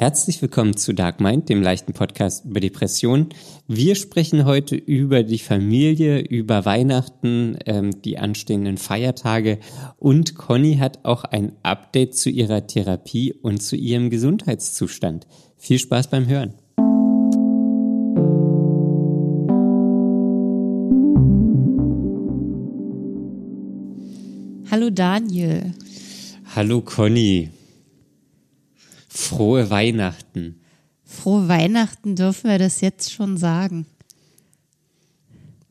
[0.00, 3.28] Herzlich willkommen zu Dark Mind, dem leichten Podcast über Depressionen.
[3.68, 9.58] Wir sprechen heute über die Familie, über Weihnachten, ähm, die anstehenden Feiertage
[9.98, 15.26] und Conny hat auch ein Update zu ihrer Therapie und zu ihrem Gesundheitszustand.
[15.58, 16.54] Viel Spaß beim Hören.
[24.70, 25.74] Hallo Daniel.
[26.56, 27.50] Hallo Conny.
[29.12, 30.60] Frohe Weihnachten.
[31.04, 33.86] Frohe Weihnachten dürfen wir das jetzt schon sagen.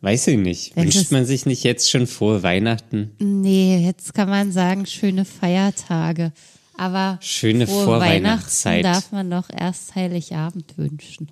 [0.01, 0.75] Weiß ich nicht.
[0.75, 3.11] Wenn Wünscht man sich nicht jetzt schon frohe Weihnachten?
[3.19, 6.33] Nee, jetzt kann man sagen, schöne Feiertage.
[6.77, 8.83] Aber Schöne frohe Vorweihnachtszeit.
[8.83, 11.31] Weihnachten darf man doch erst Heiligabend wünschen.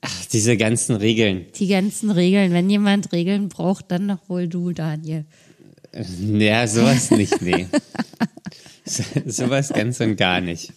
[0.00, 1.46] Ach, diese ganzen Regeln.
[1.56, 5.24] Die ganzen Regeln, wenn jemand Regeln braucht, dann doch wohl du, Daniel.
[6.20, 7.66] Ja, sowas nicht, nee.
[8.86, 10.72] so, sowas ganz und gar nicht.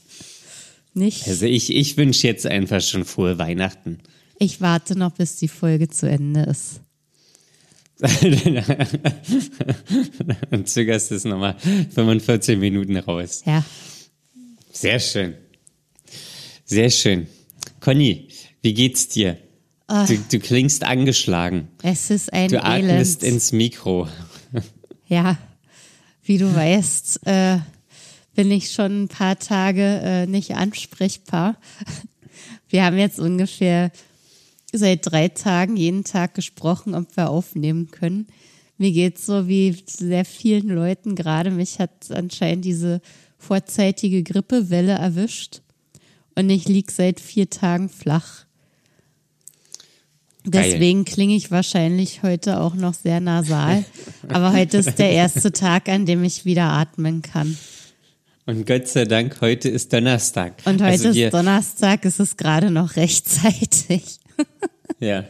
[0.94, 1.28] Nicht?
[1.28, 4.00] Also ich, ich wünsche jetzt einfach schon frohe Weihnachten.
[4.40, 6.82] Ich warte noch, bis die Folge zu Ende ist.
[10.52, 13.42] und zögerst es nochmal 45 Minuten raus.
[13.46, 13.64] Ja.
[14.72, 15.36] Sehr schön.
[16.64, 17.28] Sehr schön.
[17.82, 18.30] Conny,
[18.62, 19.38] wie geht's dir?
[19.88, 21.68] Du, du klingst angeschlagen.
[21.82, 23.36] Es ist ein Du atmest Elend.
[23.36, 24.08] ins Mikro.
[25.08, 25.38] Ja,
[26.24, 27.58] wie du weißt, äh,
[28.40, 31.58] bin ich schon ein paar Tage äh, nicht ansprechbar.
[32.70, 33.92] Wir haben jetzt ungefähr
[34.72, 38.28] seit drei Tagen jeden Tag gesprochen, ob wir aufnehmen können.
[38.78, 41.52] Mir geht's so wie sehr vielen Leuten gerade.
[41.52, 43.02] Mich hat anscheinend diese
[43.38, 45.60] vorzeitige Grippewelle erwischt
[46.36, 48.46] und ich lieg seit vier Tagen flach.
[50.46, 53.84] Deswegen klinge ich wahrscheinlich heute auch noch sehr nasal.
[54.30, 57.58] Aber heute ist der erste Tag, an dem ich wieder atmen kann.
[58.50, 60.64] Und Gott sei Dank, heute ist Donnerstag.
[60.66, 64.04] Und heute also wir, ist Donnerstag, es ist gerade noch rechtzeitig.
[65.00, 65.24] Ja.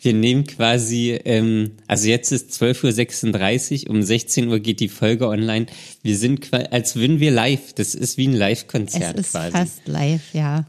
[0.00, 5.28] Wir nehmen quasi, ähm, also jetzt ist 12.36 Uhr, um 16 Uhr geht die Folge
[5.28, 5.66] online.
[6.02, 7.74] Wir sind quasi, als würden wir live.
[7.74, 9.52] Das ist wie ein Es Live-Konzert ist quasi.
[9.52, 10.64] fast live, ja.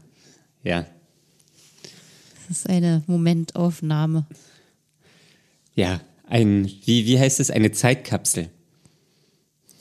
[0.62, 0.86] Ja.
[2.48, 4.26] Es ist eine Momentaufnahme.
[5.74, 6.02] Ja.
[6.28, 7.50] Ein, wie, wie heißt es?
[7.50, 8.50] Eine Zeitkapsel.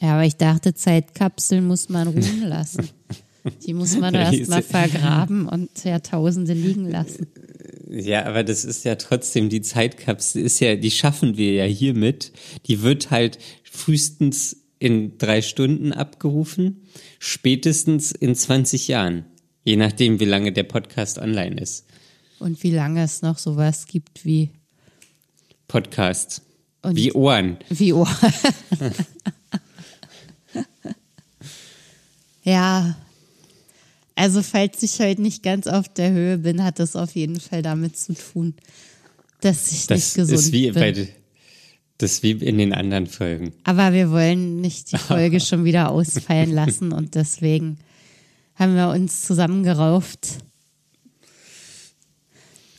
[0.05, 2.89] Ja, aber ich dachte, Zeitkapseln muss man ruhen lassen.
[3.65, 7.25] Die muss man erst mal vergraben und Jahrtausende liegen lassen.
[7.89, 12.33] Ja, aber das ist ja trotzdem, die Zeitkapsel ist ja, die schaffen wir ja hiermit.
[12.67, 16.83] Die wird halt frühestens in drei Stunden abgerufen,
[17.17, 19.25] spätestens in 20 Jahren.
[19.63, 21.87] Je nachdem, wie lange der Podcast online ist.
[22.37, 24.51] Und wie lange es noch sowas gibt wie,
[25.67, 26.43] Podcast.
[26.83, 27.57] Und- wie Ohren.
[27.69, 28.07] wie Ohr.
[32.43, 32.95] ja.
[34.15, 37.61] Also, falls ich heute nicht ganz auf der Höhe bin, hat das auf jeden Fall
[37.61, 38.53] damit zu tun,
[39.41, 40.73] dass ich Das nicht gesund ist wie bin.
[40.73, 41.07] bei,
[41.97, 43.53] das ist wie in den anderen Folgen.
[43.63, 47.77] Aber wir wollen nicht die Folge schon wieder ausfallen lassen und deswegen
[48.55, 50.39] haben wir uns zusammengerauft.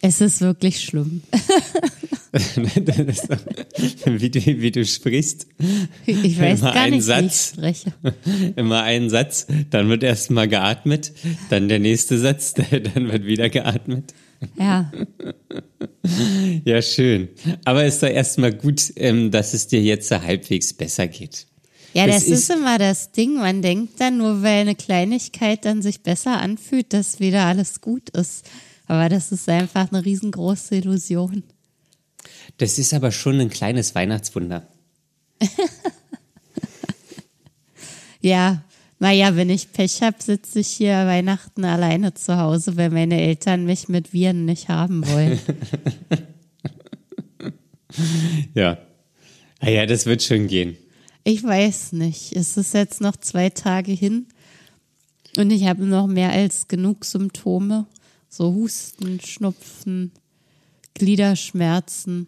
[0.06, 1.22] Es ist wirklich schlimm.
[4.06, 5.46] wie, du, wie du sprichst.
[6.06, 7.54] Ich weiß Immer gar ein nicht, Satz.
[7.56, 7.92] wie ich spreche.
[8.56, 11.12] Immer einen Satz, dann wird erstmal geatmet,
[11.50, 12.54] dann der nächste Satz,
[12.94, 14.14] dann wird wieder geatmet.
[14.58, 14.92] Ja,
[16.64, 17.28] Ja, schön.
[17.64, 21.46] Aber ist doch erstmal gut, ähm, dass es dir jetzt halbwegs besser geht.
[21.94, 23.34] ja Das das ist, ist- immer das Ding.
[23.36, 28.10] Man denkt dann nur, weil eine Kleinigkeit dann sich besser anfühlt, dass wieder alles gut
[28.10, 28.44] ist.
[28.86, 31.42] Aber das ist einfach eine riesengroße Illusion.
[32.58, 34.66] Das ist aber schon ein kleines Weihnachtswunder.
[38.26, 38.64] Ja,
[38.98, 43.66] naja, wenn ich Pech habe, sitze ich hier Weihnachten alleine zu Hause, weil meine Eltern
[43.66, 45.38] mich mit Viren nicht haben wollen.
[48.52, 48.76] Ja.
[49.60, 50.76] Ah ja, das wird schon gehen.
[51.24, 52.36] Ich weiß nicht.
[52.36, 54.26] Es ist jetzt noch zwei Tage hin
[55.38, 57.86] und ich habe noch mehr als genug Symptome.
[58.36, 60.12] So Husten, Schnupfen,
[60.92, 62.26] Gliederschmerzen,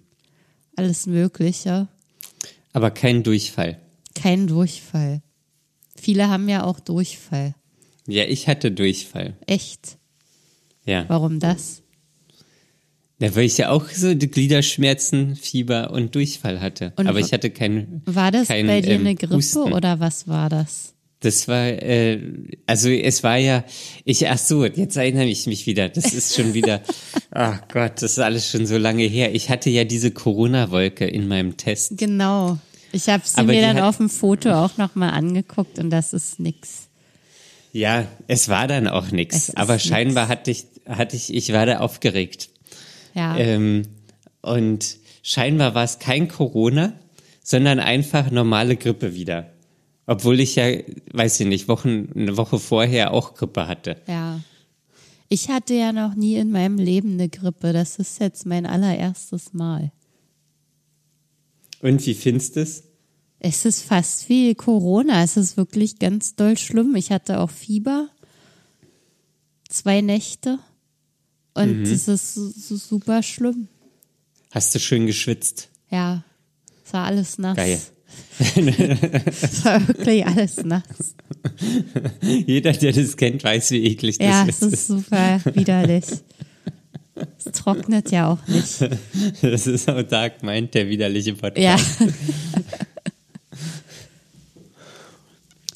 [0.74, 1.88] alles Mögliche.
[2.72, 3.78] Aber kein Durchfall.
[4.14, 5.20] Kein Durchfall.
[5.94, 7.54] Viele haben ja auch Durchfall.
[8.06, 9.36] Ja, ich hatte Durchfall.
[9.46, 9.98] Echt?
[10.86, 11.04] Ja.
[11.08, 11.82] Warum das?
[13.18, 16.94] Da weil ich ja auch so die Gliederschmerzen, Fieber und Durchfall hatte.
[16.96, 18.00] Und Aber ich hatte kein.
[18.06, 19.74] War das kein, bei dir ähm, eine Grippe Husten.
[19.74, 20.94] oder was war das?
[21.20, 22.20] Das war, äh,
[22.66, 23.64] also es war ja,
[24.04, 25.88] ich, ach so, jetzt erinnere ich mich wieder.
[25.88, 26.80] Das ist schon wieder,
[27.32, 29.34] ach Gott, das ist alles schon so lange her.
[29.34, 31.98] Ich hatte ja diese Corona-Wolke in meinem Test.
[31.98, 32.58] Genau.
[32.92, 36.12] Ich habe sie Aber mir dann hat- auf dem Foto auch nochmal angeguckt und das
[36.12, 36.88] ist nix.
[37.72, 39.36] Ja, es war dann auch Es nichts.
[39.48, 40.30] ist Aber scheinbar nix.
[40.38, 42.48] hatte ich, hatte ich, ich war da aufgeregt.
[43.14, 43.36] Ja.
[43.36, 43.82] Ähm,
[44.40, 46.92] und scheinbar war es kein Corona,
[47.42, 49.50] sondern einfach normale Grippe wieder.
[50.10, 50.64] Obwohl ich ja,
[51.12, 54.00] weiß ich nicht, Wochen, eine Woche vorher auch Grippe hatte.
[54.08, 54.40] Ja.
[55.28, 57.74] Ich hatte ja noch nie in meinem Leben eine Grippe.
[57.74, 59.92] Das ist jetzt mein allererstes Mal.
[61.82, 62.84] Und wie findest du es?
[63.38, 65.22] Es ist fast wie Corona.
[65.22, 66.96] Es ist wirklich ganz doll schlimm.
[66.96, 68.08] Ich hatte auch Fieber.
[69.68, 70.58] Zwei Nächte.
[71.54, 73.68] Und es ist su- su- super schlimm.
[74.52, 75.68] Hast du schön geschwitzt?
[75.90, 76.24] Ja.
[76.86, 77.56] Es war alles nass.
[77.56, 77.78] Geil.
[78.38, 80.82] Es war wirklich alles nass.
[82.46, 84.62] Jeder, der das kennt, weiß, wie eklig das Ja, ist.
[84.62, 86.04] es ist super widerlich.
[87.36, 88.88] Es trocknet ja auch nicht.
[89.42, 92.00] Das ist auch Dark Mind, der widerliche Podcast.
[92.00, 92.06] Ja.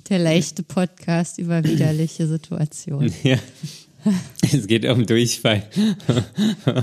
[0.09, 3.13] Der leichte Podcast über widerliche Situationen.
[3.23, 3.39] Ja.
[4.53, 5.63] Es geht um Durchfall,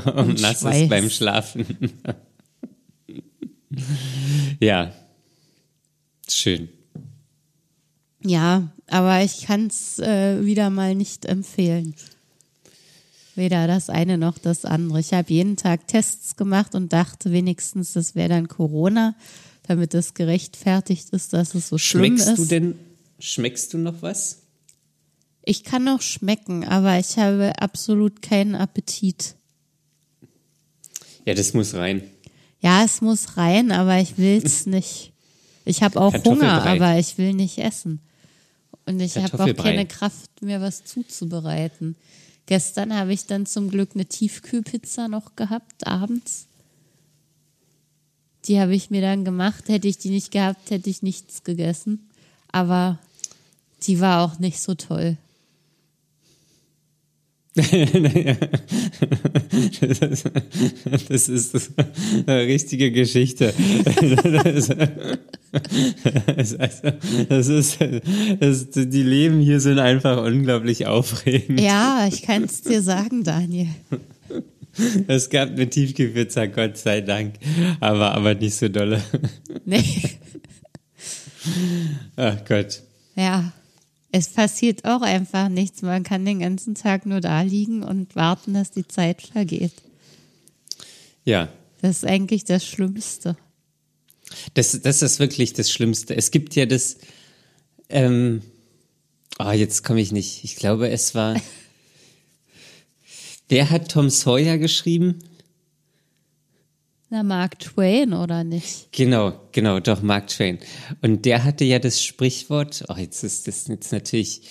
[0.06, 0.89] um Und Nasses Schweiß.
[0.89, 1.65] beim Schlafen.
[4.61, 4.94] ja.
[6.31, 6.70] Schön.
[8.22, 11.96] Ja, aber ich kann es äh, wieder mal nicht empfehlen.
[13.36, 15.00] Weder das eine noch das andere.
[15.00, 19.16] Ich habe jeden Tag Tests gemacht und dachte wenigstens, das wäre dann Corona,
[19.64, 22.38] damit es gerechtfertigt ist, dass es so schlimm Schmeckst ist.
[22.40, 22.76] du denn,
[23.20, 24.40] schmeckst du noch was?
[25.46, 29.36] Ich kann noch schmecken, aber ich habe absolut keinen Appetit.
[31.26, 32.04] Ja, das muss rein.
[32.60, 35.14] Ja, es muss rein, aber ich will's nicht.
[35.69, 38.00] Ich habe auch Hunger, aber ich will nicht essen.
[38.88, 41.95] Und ich habe auch keine Kraft, mir was zuzubereiten.
[42.48, 46.48] Gestern habe ich dann zum Glück eine Tiefkühlpizza noch gehabt, abends.
[48.45, 49.69] Die habe ich mir dann gemacht.
[49.69, 52.10] Hätte ich die nicht gehabt, hätte ich nichts gegessen.
[52.51, 52.98] Aber
[53.83, 55.18] die war auch nicht so toll.
[61.09, 61.71] Das ist, ist
[62.25, 63.53] eine richtige Geschichte.
[64.44, 64.67] Das,
[66.35, 66.91] das, also,
[67.27, 67.79] das ist,
[68.39, 71.59] das, die Leben hier sind einfach unglaublich aufregend.
[71.59, 73.67] Ja, ich kann es dir sagen, Daniel.
[75.07, 77.35] Es gab eine Tiefkühlpizza, Gott sei Dank,
[77.79, 79.01] aber, aber nicht so dolle.
[79.65, 80.03] Nee.
[82.15, 82.81] Ach Gott.
[83.15, 83.51] Ja,
[84.11, 85.81] es passiert auch einfach nichts.
[85.81, 89.73] Man kann den ganzen Tag nur da liegen und warten, dass die Zeit vergeht.
[91.25, 91.50] Ja,
[91.81, 93.38] Das ist eigentlich das Schlimmste.
[94.56, 96.15] das, das ist wirklich das Schlimmste.
[96.15, 96.97] Es gibt ja das,
[97.89, 98.41] ähm,
[99.38, 100.44] oh, jetzt komme ich nicht.
[100.44, 101.39] Ich glaube, es war,
[103.50, 105.19] wer hat Tom Sawyer geschrieben?
[107.11, 108.91] Na, Mark Twain oder nicht?
[108.91, 110.59] Genau, genau, doch, Mark Twain.
[111.01, 114.41] Und der hatte ja das Sprichwort, oh, jetzt ist das jetzt natürlich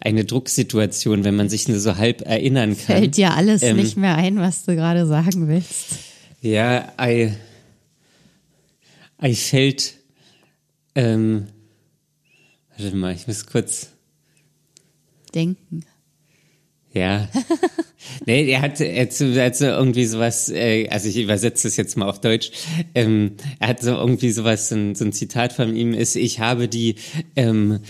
[0.00, 2.96] eine Drucksituation, wenn man sich nur so halb erinnern kann.
[2.96, 5.94] Fällt dir alles Ähm, nicht mehr ein, was du gerade sagen willst.
[6.40, 7.34] Ja, I,
[9.22, 9.94] I felt,
[10.96, 11.46] ähm,
[12.76, 13.90] warte mal, ich muss kurz,
[15.34, 15.84] Denken.
[16.98, 17.28] Ja.
[18.26, 21.68] nee, er hat, er hat, so, er hat so irgendwie sowas, äh, also ich übersetze
[21.68, 22.50] das jetzt mal auf Deutsch,
[22.94, 26.40] ähm, er hat so irgendwie sowas, so ein, so ein Zitat von ihm ist, ich
[26.40, 26.96] habe die,
[27.36, 27.80] ähm,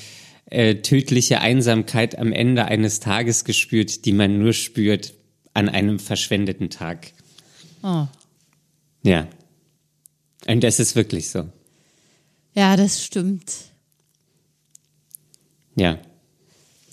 [0.51, 5.15] äh, tödliche Einsamkeit am Ende eines Tages gespürt, die man nur spürt
[5.53, 7.13] an einem verschwendeten Tag.
[7.83, 8.07] Oh.
[9.03, 9.29] Ja.
[10.47, 11.49] Und das ist wirklich so.
[12.55, 13.53] Ja, das stimmt.
[15.77, 15.99] Ja.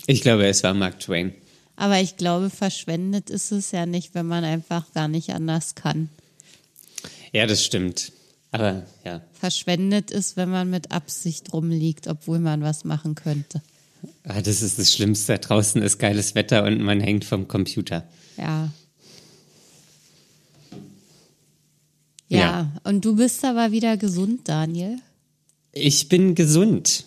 [0.06, 1.34] Ich glaube, es war Mark Twain.
[1.75, 6.10] Aber ich glaube, verschwendet ist es ja nicht, wenn man einfach gar nicht anders kann.
[7.34, 8.12] Ja, das stimmt.
[8.51, 9.22] Aber ja.
[9.34, 13.62] Verschwendet ist, wenn man mit Absicht rumliegt, obwohl man was machen könnte.
[14.24, 15.38] Ah, das ist das Schlimmste.
[15.38, 18.08] Draußen ist geiles Wetter und man hängt vom Computer.
[18.38, 18.72] Ja.
[22.27, 22.72] Ja, Ja.
[22.84, 24.98] und du bist aber wieder gesund, Daniel.
[25.74, 27.05] Ich bin gesund.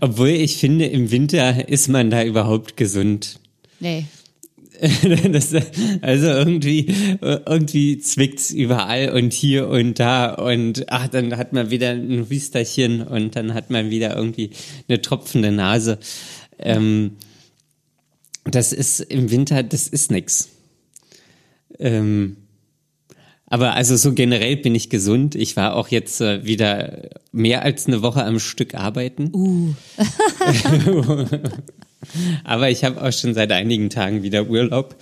[0.00, 3.38] Obwohl ich finde, im Winter ist man da überhaupt gesund.
[3.80, 4.06] Nee.
[5.32, 5.52] Das,
[6.02, 6.86] also irgendwie,
[7.20, 13.02] irgendwie zwickt's überall und hier und da und ach, dann hat man wieder ein Hüsterchen
[13.02, 14.50] und dann hat man wieder irgendwie
[14.88, 15.98] eine tropfende Nase.
[16.60, 17.16] Ähm,
[18.44, 20.48] das ist im Winter, das ist nix.
[21.78, 22.36] Ähm,
[23.46, 25.34] aber also so generell bin ich gesund.
[25.34, 29.30] Ich war auch jetzt äh, wieder mehr als eine Woche am Stück arbeiten.
[29.34, 29.74] Uh.
[32.44, 34.96] Aber ich habe auch schon seit einigen Tagen wieder Urlaub.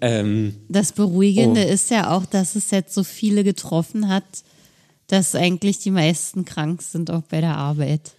[0.00, 1.72] Ähm, Das Beruhigende Oh.
[1.72, 4.24] ist ja auch, dass es jetzt so viele getroffen hat,
[5.06, 8.12] dass eigentlich die meisten krank sind, auch bei der Arbeit.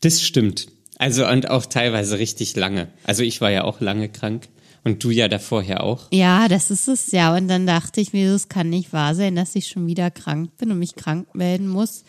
[0.00, 0.68] das stimmt.
[0.98, 2.88] Also und auch teilweise richtig lange.
[3.04, 4.48] Also ich war ja auch lange krank
[4.84, 6.06] und du ja davor ja auch.
[6.12, 7.34] Ja, das ist es ja.
[7.34, 10.56] Und dann dachte ich mir, es kann nicht wahr sein, dass ich schon wieder krank
[10.58, 12.04] bin und mich krank melden muss.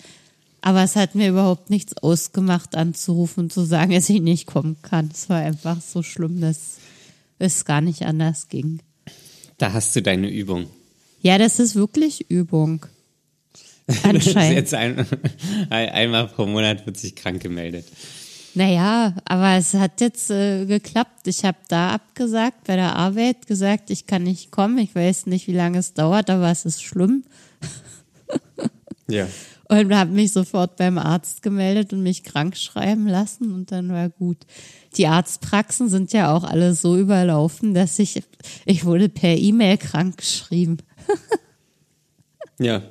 [0.66, 4.78] Aber es hat mir überhaupt nichts ausgemacht, anzurufen und zu sagen, dass ich nicht kommen
[4.82, 5.12] kann.
[5.14, 6.78] Es war einfach so schlimm, dass
[7.38, 8.80] es gar nicht anders ging.
[9.60, 10.66] Da hast du deine Übung.
[11.22, 12.88] Ja, das ist wirklich Übung.
[14.04, 14.56] Anscheinend.
[14.56, 15.06] Jetzt ein,
[15.70, 17.86] einmal pro Monat wird sich krank gemeldet.
[18.56, 21.28] Naja, aber es hat jetzt äh, geklappt.
[21.28, 24.80] Ich habe da abgesagt, bei der Arbeit gesagt, ich kann nicht kommen.
[24.80, 27.24] Ich weiß nicht, wie lange es dauert, aber es ist schlimm.
[29.08, 29.28] Ja.
[29.68, 34.10] Und habe mich sofort beim Arzt gemeldet und mich krank schreiben lassen und dann war
[34.10, 34.38] gut.
[34.98, 38.22] Die Arztpraxen sind ja auch alle so überlaufen, dass ich,
[38.66, 40.78] ich wurde per E-Mail krank geschrieben.
[42.60, 42.84] Ja.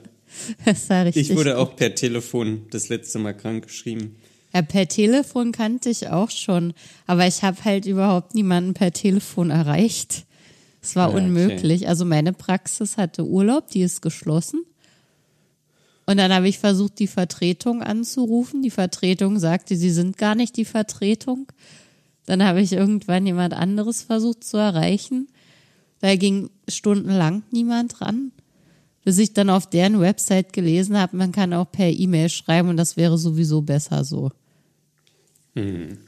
[0.64, 1.30] Das war richtig.
[1.30, 4.16] Ich wurde auch per Telefon das letzte Mal krank geschrieben.
[4.52, 6.74] Ja, per Telefon kannte ich auch schon,
[7.06, 10.26] aber ich habe halt überhaupt niemanden per Telefon erreicht.
[10.82, 11.24] Es war Ja, okay.
[11.24, 11.88] unmöglich.
[11.88, 14.64] Also meine Praxis hatte Urlaub, die ist geschlossen.
[16.06, 18.62] Und dann habe ich versucht, die Vertretung anzurufen.
[18.62, 21.50] Die Vertretung sagte, sie sind gar nicht die Vertretung.
[22.26, 25.28] Dann habe ich irgendwann jemand anderes versucht zu erreichen.
[26.00, 28.32] Da ging stundenlang niemand ran.
[29.04, 32.76] Bis ich dann auf deren Website gelesen habe, man kann auch per E-Mail schreiben und
[32.76, 34.30] das wäre sowieso besser so.
[35.54, 35.98] Hm.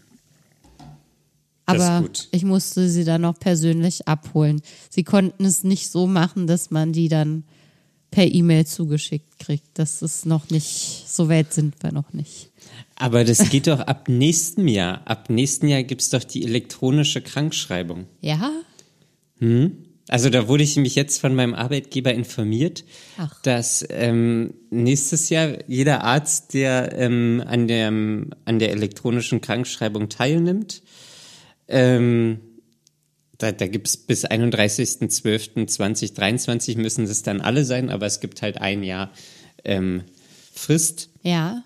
[1.67, 4.63] Aber ich musste sie dann noch persönlich abholen.
[4.89, 7.45] Sie konnten es nicht so machen, dass man die dann
[8.11, 9.67] per E-Mail zugeschickt kriegt.
[9.75, 12.51] Das ist noch nicht, so weit sind wir noch nicht.
[12.97, 15.03] Aber das geht doch ab nächstem Jahr.
[15.07, 18.07] Ab nächsten Jahr gibt's doch die elektronische Krankschreibung.
[18.21, 18.51] Ja?
[20.09, 22.85] Also da wurde ich mich jetzt von meinem Arbeitgeber informiert,
[23.19, 23.43] Ach.
[23.43, 30.83] dass ähm, nächstes Jahr jeder Arzt, der ähm, an, der, an der elektronischen Krankschreibung teilnimmt,
[31.69, 32.39] ähm,
[33.39, 38.83] da, da gibt's bis 31.12.2023 müssen es dann alle sein, aber es gibt halt ein
[38.83, 39.11] Jahr
[39.65, 40.03] ähm,
[40.55, 41.11] Frist.
[41.23, 41.63] Ja.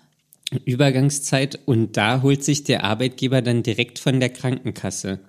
[0.65, 5.19] Übergangszeit und da holt sich der Arbeitgeber dann direkt von der Krankenkasse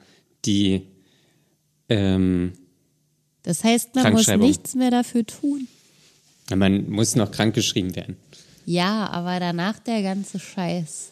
[0.44, 0.82] die
[1.88, 2.52] ähm,
[3.42, 5.68] Das heißt, man muss nichts mehr dafür tun.
[6.54, 8.16] man muss noch krankgeschrieben werden.
[8.64, 11.10] Ja, aber danach der ganze Scheiß.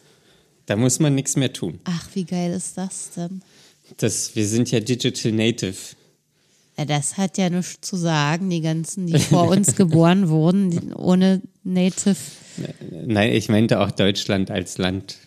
[0.65, 1.79] Da muss man nichts mehr tun.
[1.83, 3.41] Ach, wie geil ist das denn?
[3.97, 5.75] Das, wir sind ja Digital Native.
[6.77, 11.41] Ja, das hat ja nichts zu sagen, die ganzen, die vor uns geboren wurden, ohne
[11.63, 12.15] Native.
[13.05, 15.17] Nein, ich meinte auch Deutschland als Land.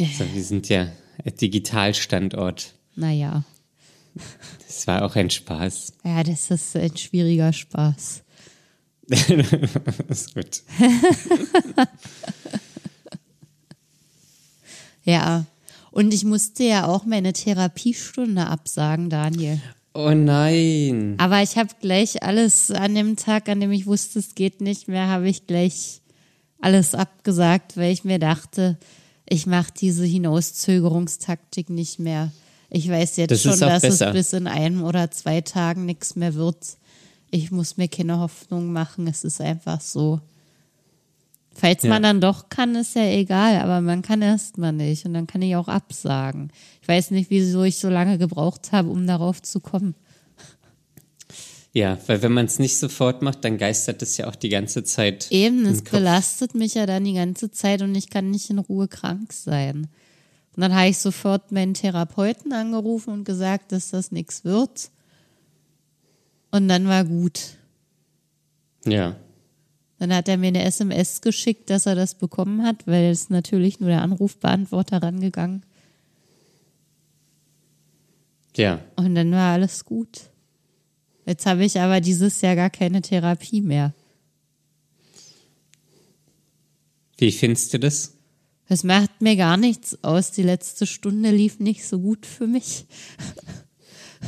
[0.00, 0.90] Also wir sind ja
[1.24, 2.74] ein Digitalstandort.
[2.96, 3.44] Naja,
[4.66, 5.92] Das war auch ein Spaß.
[6.04, 8.22] ja, das ist ein schwieriger Spaß.
[10.08, 10.62] ist gut.
[15.04, 15.44] Ja.
[15.94, 19.60] Und ich musste ja auch meine Therapiestunde absagen, Daniel.
[19.92, 21.14] Oh nein.
[21.18, 24.88] Aber ich habe gleich alles an dem Tag, an dem ich wusste, es geht nicht
[24.88, 26.00] mehr, habe ich gleich
[26.60, 28.76] alles abgesagt, weil ich mir dachte,
[29.28, 32.32] ich mache diese Hinauszögerungstaktik nicht mehr.
[32.70, 34.08] Ich weiß jetzt Das schon, dass besser.
[34.08, 36.76] es bis in einem oder zwei Tagen nichts mehr wird.
[37.30, 39.06] Ich muss mir keine Hoffnung machen.
[39.06, 40.20] Es ist einfach so.
[41.56, 41.90] Falls Ja.
[41.90, 45.26] man dann doch kann, ist ja egal, aber man kann erst mal nicht und dann
[45.28, 46.50] kann ich auch absagen.
[46.82, 49.94] Ich weiß nicht, wieso ich so lange gebraucht habe, um darauf zu kommen.
[51.72, 54.84] Ja, weil wenn man es nicht sofort macht, dann geistert es ja auch die ganze
[54.84, 55.26] Zeit.
[55.32, 55.90] Eben, es Kopf.
[55.92, 59.88] belastet mich ja dann die ganze Zeit und ich kann nicht in Ruhe krank sein.
[60.56, 64.90] Und dann habe ich sofort meinen Therapeuten angerufen und gesagt, dass das nichts wird.
[66.52, 67.40] Und dann war gut.
[68.86, 69.16] Ja.
[70.04, 73.80] Dann hat er mir eine SMS geschickt, dass er das bekommen hat, weil es natürlich
[73.80, 75.62] nur der Anrufbeantworter rangegangen.
[78.54, 78.84] Ja.
[78.96, 80.28] Und dann war alles gut.
[81.24, 83.94] Jetzt habe ich aber dieses Jahr gar keine Therapie mehr.
[87.16, 88.12] Wie findest du das?
[88.68, 90.32] Es macht mir gar nichts aus.
[90.32, 92.84] Die letzte Stunde lief nicht so gut für mich.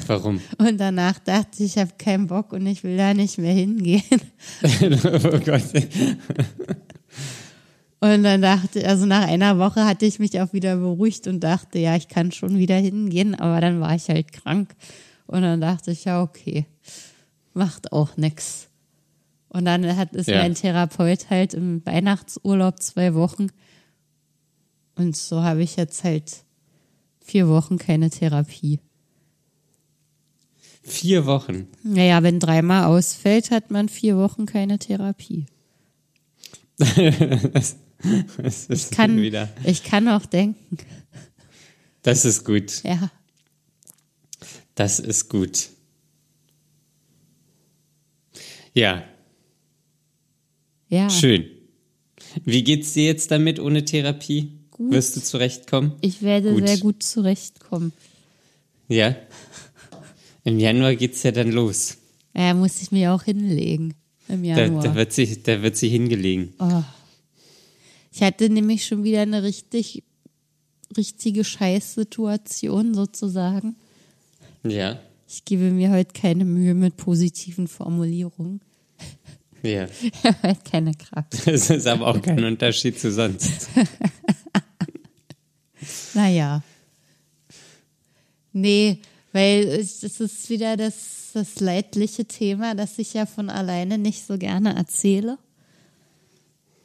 [0.07, 0.41] Warum?
[0.59, 4.03] Und danach dachte ich, ich habe keinen Bock und ich will da nicht mehr hingehen.
[4.63, 5.63] oh Gott.
[8.01, 11.79] Und dann dachte, also nach einer Woche hatte ich mich auch wieder beruhigt und dachte,
[11.79, 14.75] ja, ich kann schon wieder hingehen, aber dann war ich halt krank.
[15.27, 16.67] Und dann dachte ich, ja, okay,
[17.55, 18.69] macht auch nix.
[19.49, 20.43] Und dann hat ist Ja.
[20.43, 23.49] mein Therapeut halt im Weihnachtsurlaub zwei Wochen.
[24.97, 26.45] Und so habe ich jetzt halt
[27.21, 28.81] vier Wochen keine Therapie.
[30.87, 31.67] Vier Wochen.
[31.83, 35.47] Naja, wenn dreimal ausfällt, hat man vier Wochen keine Therapie.
[36.79, 37.77] Das
[38.69, 39.49] ist Ich kann, wieder.
[39.65, 40.79] ich kann auch denken.
[42.03, 42.83] Das ist gut.
[42.85, 43.11] Ja.
[44.77, 45.71] Das ist gut.
[48.75, 49.03] Ja,
[50.89, 51.09] Ja.
[51.11, 51.47] schön.
[52.45, 54.53] Wie geht's dir jetzt damit ohne Therapie?
[54.71, 54.93] Gut.
[54.93, 55.93] Wirst du zurechtkommen?
[56.03, 56.69] Ich werde Gut.
[56.69, 57.93] sehr gut zurechtkommen.
[58.89, 59.17] Ja.
[60.47, 61.97] Im Januar geht's ja dann los.
[62.33, 63.95] Ja, muss ich mir auch hinlegen
[64.29, 64.85] im Da, Januar.
[64.85, 66.55] da, wird sie, da wird sie hingelegen.
[66.61, 66.85] Oh.
[68.13, 70.05] Ich hatte nämlich schon wieder eine richtig,
[70.97, 73.75] richtige Scheißsituation sozusagen.
[74.63, 75.01] Ja.
[75.29, 78.61] Ich gebe mir heute keine Mühe mit positiven Formulierungen.
[79.65, 79.89] Ja.
[80.01, 81.35] Ich habe halt keine Kraft.
[81.45, 83.69] Das ist aber auch kein Unterschied zu sonst.
[86.15, 86.63] Naja.
[88.53, 88.99] Nee,
[89.37, 94.39] weil es ist wieder das, das leidliche Thema, das ich ja von alleine nicht so
[94.39, 95.37] gerne erzähle.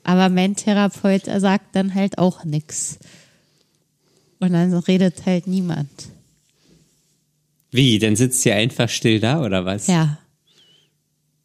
[0.03, 2.99] Aber mein Therapeut er sagt dann halt auch nix.
[4.39, 6.09] Und dann redet halt niemand.
[7.71, 7.99] Wie?
[7.99, 9.87] Dann sitzt sie einfach still da oder was?
[9.87, 10.17] Ja.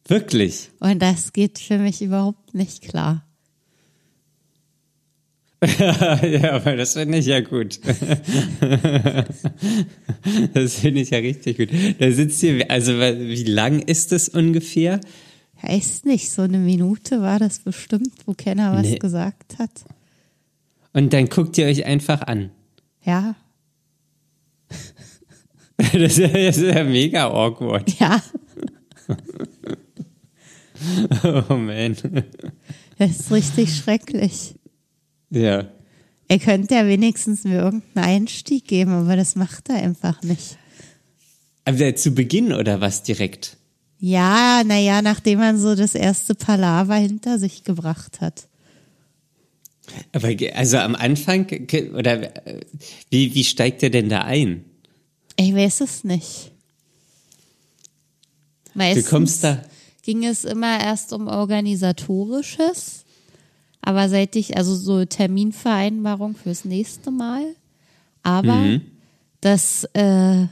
[0.05, 0.71] Wirklich?
[0.79, 3.26] Und das geht für mich überhaupt nicht klar.
[5.79, 7.79] ja, aber das finde ich ja gut.
[10.53, 11.69] das finde ich ja richtig gut.
[11.99, 15.01] Da sitzt hier, also wie lang ist es ungefähr?
[15.63, 18.99] Weiß nicht, so eine Minute war das bestimmt, wo keiner was Nee.
[18.99, 19.71] gesagt hat.
[20.93, 22.51] Und dann guckt ihr euch einfach an.
[23.03, 23.35] Ja,
[25.77, 27.99] Das ist ja, das ist ja mega awkward.
[27.99, 28.21] ja,
[31.23, 31.95] Oh man.
[32.99, 34.55] das ist richtig schrecklich.
[35.29, 35.67] Ja.
[36.29, 40.57] Er könnte ja wenigstens mir irgendeinen Einstieg geben, aber das macht er einfach nicht.
[41.65, 43.57] Aber zu Beginn oder was direkt?
[43.99, 48.47] Ja, naja, nachdem man so das erste Palaver hinter sich gebracht hat.
[50.11, 51.47] Aber also am Anfang
[51.93, 52.59] oder äh,
[53.09, 54.65] wie, wie steigt er denn da ein?
[55.37, 56.51] Ich weiß es nicht.
[58.73, 59.63] Meistens Du kommst da.
[60.03, 63.05] ging es immer erst um Organisatorisches.
[63.87, 67.55] Aber seit ich, also so Terminvereinbarung fürs nächste Mal.
[68.21, 68.81] Aber
[69.39, 70.47] das, äh,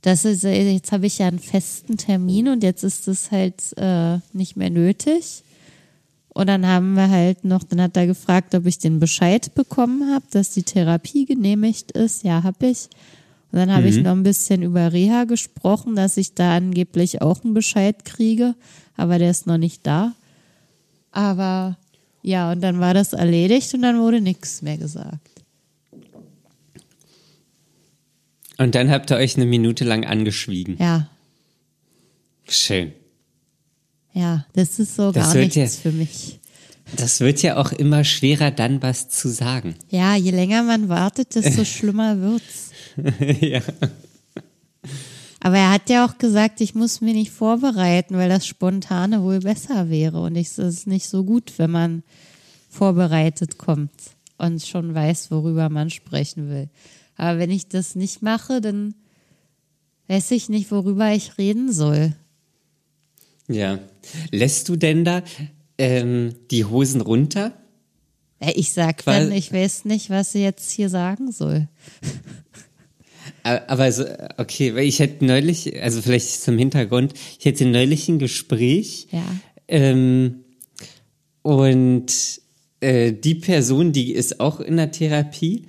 [0.00, 4.20] das ist, jetzt habe ich ja einen festen Termin und jetzt ist es halt äh,
[4.32, 5.42] nicht mehr nötig.
[6.30, 10.14] Und dann haben wir halt noch, dann hat er gefragt, ob ich den Bescheid bekommen
[10.14, 12.24] habe, dass die Therapie genehmigt ist.
[12.24, 12.88] Ja, habe ich.
[13.52, 17.44] Und dann habe ich noch ein bisschen über Reha gesprochen, dass ich da angeblich auch
[17.44, 18.54] einen Bescheid kriege,
[18.96, 20.14] aber der ist noch nicht da.
[21.14, 21.76] Aber
[22.22, 25.30] ja, und dann war das erledigt und dann wurde nichts mehr gesagt.
[28.58, 30.76] Und dann habt ihr euch eine Minute lang angeschwiegen.
[30.78, 31.08] Ja,
[32.48, 32.92] Schön.
[34.12, 36.40] ja, das ist so Das gar nichts ja- für mich.
[36.96, 39.74] Das wird ja auch immer schwerer, dann was zu sagen.
[39.88, 42.70] Ja, je länger man wartet, desto schlimmer wird's.
[43.40, 43.60] ja.
[45.44, 49.40] Aber er hat ja auch gesagt, ich muss mich nicht vorbereiten, weil das Spontane wohl
[49.40, 50.22] besser wäre.
[50.22, 52.02] Und ich, es ist nicht so gut, wenn man
[52.70, 53.92] vorbereitet kommt
[54.38, 56.70] und schon weiß, worüber man sprechen will.
[57.16, 58.94] Aber wenn ich das nicht mache, dann
[60.08, 62.14] weiß ich nicht, worüber ich reden soll.
[63.46, 63.80] Ja.
[64.30, 65.22] Lässt du denn da
[65.76, 67.52] ähm, die Hosen runter?
[68.40, 71.68] Ich sag Weil- dann, ich weiß nicht, was sie jetzt hier sagen soll.
[73.42, 74.04] Aber so,
[74.36, 79.24] okay, weil ich hätte neulich, also vielleicht zum Hintergrund, ich hätte neulich ein Gespräch Ja.
[79.68, 80.44] ähm,
[81.42, 82.12] und
[82.80, 85.66] äh, die Person, die ist auch in der Therapie,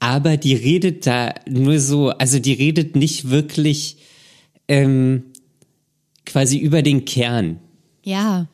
[0.00, 3.96] aber die redet da nur so, also die redet nicht wirklich
[4.68, 5.24] ähm,
[6.24, 7.58] quasi über den Kern.
[8.04, 8.48] Ja,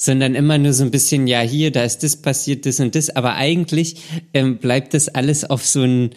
[0.00, 3.10] sondern immer nur so ein bisschen, ja, hier, da ist das passiert, das und das,
[3.10, 3.96] aber eigentlich
[4.32, 6.10] ähm, bleibt das alles auf so ein,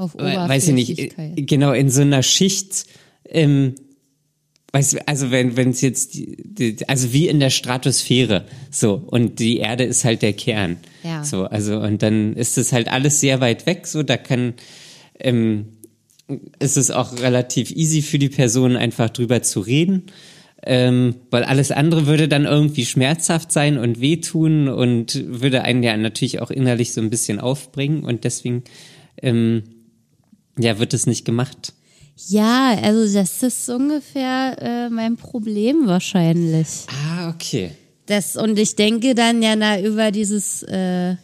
[0.00, 0.14] auf
[0.48, 2.86] weiß ich nicht, äh, genau, in so einer Schicht,
[3.28, 3.74] ähm,
[4.72, 9.38] weiß, also wenn wenn es jetzt, die, die, also wie in der Stratosphäre, so, und
[9.38, 11.22] die Erde ist halt der Kern, Ja.
[11.22, 14.54] so, also, und dann ist es halt alles sehr weit weg, so, da kann,
[15.18, 15.66] ähm,
[16.60, 20.04] ist es auch relativ easy für die Person, einfach drüber zu reden.
[20.62, 25.96] Ähm, weil alles andere würde dann irgendwie schmerzhaft sein und wehtun und würde einen ja
[25.96, 28.64] natürlich auch innerlich so ein bisschen aufbringen und deswegen
[29.22, 29.62] ähm,
[30.62, 31.72] ja, wird es nicht gemacht.
[32.28, 36.86] Ja, also das ist ungefähr äh, mein Problem wahrscheinlich.
[36.88, 37.72] Ah, okay.
[38.06, 41.16] Das, und ich denke dann ja, na, über dieses äh,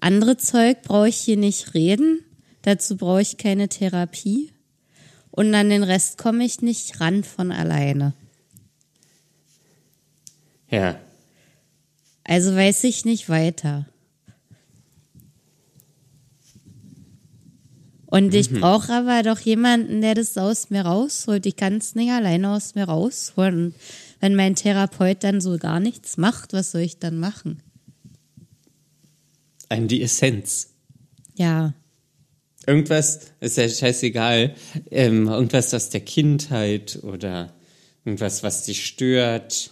[0.00, 2.20] andere Zeug brauche ich hier nicht reden.
[2.62, 4.52] Dazu brauche ich keine Therapie.
[5.30, 8.14] Und an den Rest komme ich nicht ran von alleine.
[10.70, 10.98] Ja.
[12.24, 13.86] Also weiß ich nicht weiter.
[18.10, 18.60] Und ich Mhm.
[18.60, 21.44] brauche aber doch jemanden, der das aus mir rausholt.
[21.44, 23.66] Ich kann es nicht alleine aus mir rausholen.
[23.66, 23.74] Und
[24.20, 27.62] wenn mein Therapeut dann so gar nichts macht, was soll ich dann machen?
[29.68, 30.70] An die Essenz.
[31.36, 31.74] Ja.
[32.66, 34.54] Irgendwas, ist ja scheißegal,
[34.90, 37.52] ähm, irgendwas aus der Kindheit oder
[38.04, 39.70] irgendwas, was dich stört.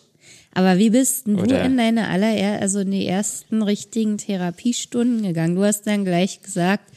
[0.53, 5.57] Aber wie bist denn du in deine aller, also in die ersten richtigen Therapiestunden gegangen?
[5.57, 6.91] Du hast dann gleich gesagt,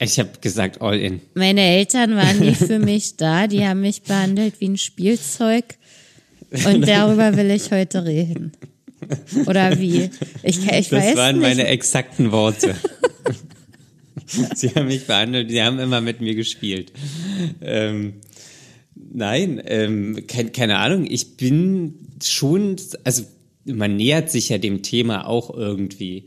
[0.00, 1.20] Ich habe gesagt, all in.
[1.34, 5.64] meine Eltern waren nie für mich da, die haben mich behandelt wie ein Spielzeug.
[6.66, 8.52] Und darüber will ich heute reden.
[9.46, 10.10] Oder wie?
[10.42, 11.48] Ich, ich Das weiß waren nicht.
[11.48, 12.74] meine exakten Worte.
[14.54, 16.92] Sie haben mich behandelt, sie haben immer mit mir gespielt.
[17.60, 18.14] Ähm,
[18.94, 21.06] nein, ähm, kein, keine Ahnung.
[21.08, 23.24] Ich bin schon, also
[23.66, 26.24] man nähert sich ja dem Thema auch irgendwie.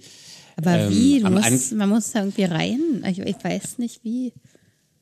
[0.57, 1.23] Aber ähm, wie?
[1.23, 3.03] Am musst, man muss da irgendwie rein.
[3.09, 4.33] Ich, ich weiß nicht wie.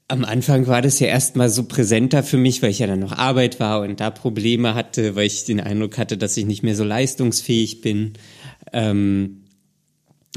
[0.08, 3.14] Am Anfang war das ja erstmal so präsenter für mich, weil ich ja dann noch
[3.14, 6.76] Arbeit war und da Probleme hatte, weil ich den Eindruck hatte, dass ich nicht mehr
[6.76, 8.14] so leistungsfähig bin.
[8.72, 9.46] Ähm,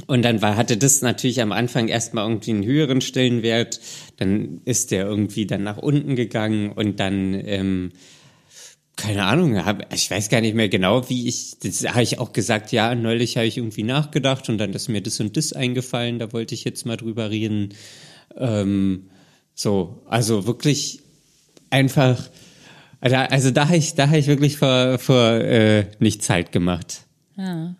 [0.07, 3.81] und dann war, hatte das natürlich am Anfang erstmal irgendwie einen höheren Stellenwert.
[4.16, 7.90] Dann ist der irgendwie dann nach unten gegangen und dann, ähm,
[8.99, 12.33] keine Ahnung, hab, ich weiß gar nicht mehr genau, wie ich, das habe ich auch
[12.33, 16.19] gesagt, ja, neulich habe ich irgendwie nachgedacht und dann ist mir das und das eingefallen,
[16.19, 17.75] da wollte ich jetzt mal drüber reden.
[18.37, 19.09] Ähm,
[19.55, 21.01] so, also wirklich
[21.71, 22.29] einfach,
[23.01, 27.05] also, also da habe ich, da habe ich wirklich vor, vor äh, nicht Zeit gemacht.
[27.37, 27.77] Ja.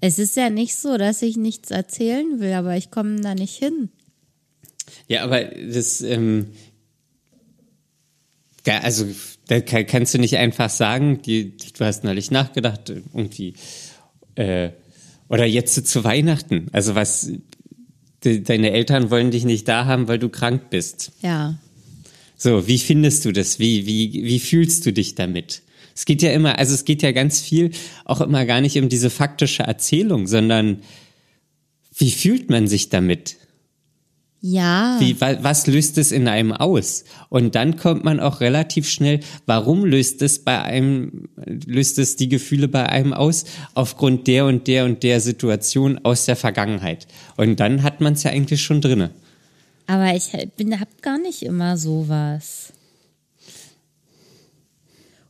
[0.00, 3.56] Es ist ja nicht so, dass ich nichts erzählen will, aber ich komme da nicht
[3.56, 3.88] hin.
[5.08, 6.48] Ja, aber das, ähm,
[8.66, 9.06] also
[9.52, 13.52] da kann, kannst du nicht einfach sagen, die, du hast neulich nachgedacht, irgendwie,
[14.34, 14.70] äh,
[15.28, 16.68] oder jetzt zu Weihnachten.
[16.72, 17.30] Also was,
[18.24, 21.12] de, deine Eltern wollen dich nicht da haben, weil du krank bist.
[21.20, 21.58] Ja.
[22.34, 23.58] So, wie findest du das?
[23.58, 25.60] Wie, wie, wie fühlst du dich damit?
[25.94, 27.72] Es geht ja immer, also es geht ja ganz viel
[28.06, 30.78] auch immer gar nicht um diese faktische Erzählung, sondern
[31.94, 33.36] wie fühlt man sich damit?
[34.44, 34.96] Ja.
[34.98, 37.04] Wie, wa, was löst es in einem aus?
[37.28, 42.28] Und dann kommt man auch relativ schnell, warum löst es bei einem, löst es die
[42.28, 43.44] Gefühle bei einem aus?
[43.74, 47.06] Aufgrund der und der und der Situation aus der Vergangenheit.
[47.36, 49.10] Und dann hat man es ja eigentlich schon drinne.
[49.86, 52.72] Aber ich bin, hab gar nicht immer sowas.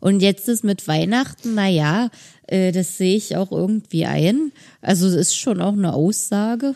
[0.01, 2.09] Und jetzt ist mit Weihnachten, na ja,
[2.47, 4.53] äh, das sehe ich auch irgendwie ein.
[4.81, 6.75] Also es ist schon auch eine Aussage.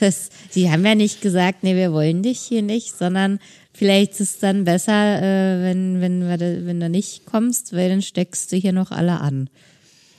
[0.00, 3.40] Das, die haben ja nicht gesagt, nee, wir wollen dich hier nicht, sondern
[3.72, 8.02] vielleicht ist es dann besser, äh, wenn, wenn, wir wenn du nicht kommst, weil dann
[8.02, 9.50] steckst du hier noch alle an.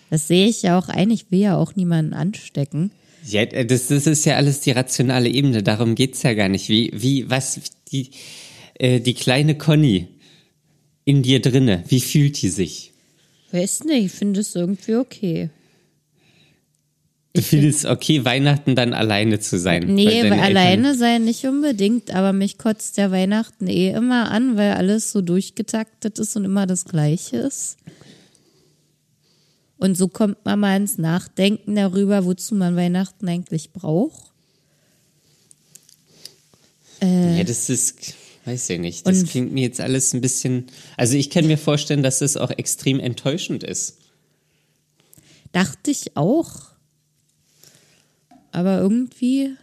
[0.10, 1.12] Das sehe ich ja auch ein.
[1.12, 2.92] Ich will ja auch niemanden anstecken.
[3.26, 6.70] Ja, das, das ist ja alles die rationale Ebene, darum geht's ja gar nicht.
[6.70, 7.60] Wie, wie, was,
[7.92, 8.12] die,
[8.76, 10.08] äh, die kleine Conny
[11.06, 12.92] in dir drinne, wie fühlt die sich?
[13.52, 15.50] Weiß nicht, ich finde es irgendwie okay.
[17.34, 19.84] Du findest okay, Weihnachten dann alleine zu sein?
[19.94, 25.12] Nee, alleine sein nicht unbedingt, aber mich kotzt der Weihnachten eh immer an, weil alles
[25.12, 27.78] so durchgetaktet ist und immer das Gleiche ist.
[29.78, 34.34] Und so kommt man mal ins Nachdenken darüber, wozu man Weihnachten eigentlich braucht.
[37.02, 39.08] Ja, das ist, weiß ich nicht.
[39.08, 40.65] Das klingt mir jetzt alles ein bisschen.
[40.98, 44.00] Also ich kann mir vorstellen, dass das auch extrem enttäuschend ist.
[45.54, 46.69] Dachte ich auch.
[48.52, 49.56] Aber irgendwie,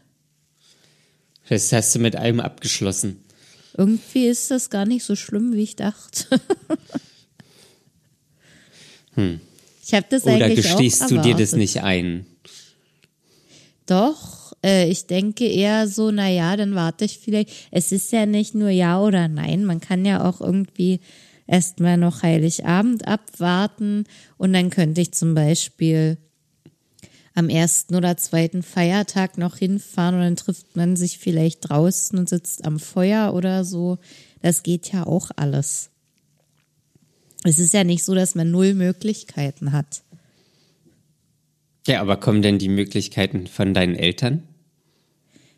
[1.48, 3.24] Das hast du mit allem abgeschlossen.
[3.76, 6.40] irgendwie ist das gar nicht so schlimm, wie ich dachte.
[9.82, 12.26] Ich habe das Oder eigentlich gestehst auch du dir das nicht ein?
[13.86, 17.50] Doch, äh, ich denke eher so, na ja, dann warte ich vielleicht.
[17.70, 21.00] Es ist ja nicht nur ja oder nein, man kann ja auch irgendwie
[21.46, 24.04] erstmal noch Heiligabend abwarten
[24.36, 26.18] und dann könnte ich zum Beispiel
[27.36, 32.28] am ersten oder zweiten Feiertag noch hinfahren und dann trifft man sich vielleicht draußen und
[32.28, 33.98] sitzt am Feuer oder so.
[34.40, 35.90] Das geht ja auch alles.
[37.44, 40.02] Es ist ja nicht so, dass man null Möglichkeiten hat.
[41.86, 44.42] Ja, aber kommen denn die Möglichkeiten von deinen Eltern?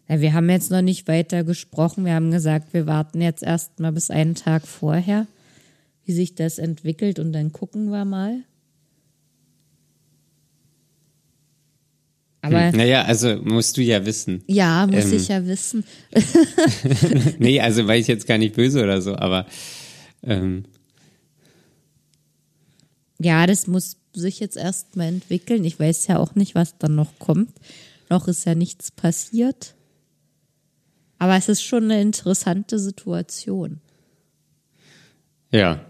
[0.08, 2.04] Ja, wir haben jetzt noch nicht weiter gesprochen.
[2.04, 5.26] Wir haben gesagt, wir warten jetzt erst mal bis einen Tag vorher,
[6.04, 8.42] wie sich das entwickelt und dann gucken wir mal.
[12.40, 12.76] Aber Hm.
[12.76, 14.42] Naja, also musst du ja wissen.
[14.46, 15.14] ja, muss Ähm.
[15.14, 15.84] ich ja wissen.
[17.38, 19.46] nee, also war ich jetzt gar nicht böse oder so, aber
[20.22, 20.64] ähm,
[23.20, 25.64] Ja, das muss sich jetzt erstmal entwickeln.
[25.64, 27.50] Ich weiß ja auch nicht, was dann noch kommt.
[28.08, 29.74] Noch ist ja nichts passiert.
[31.18, 33.80] Aber es ist schon eine interessante Situation.
[35.50, 35.84] Ja.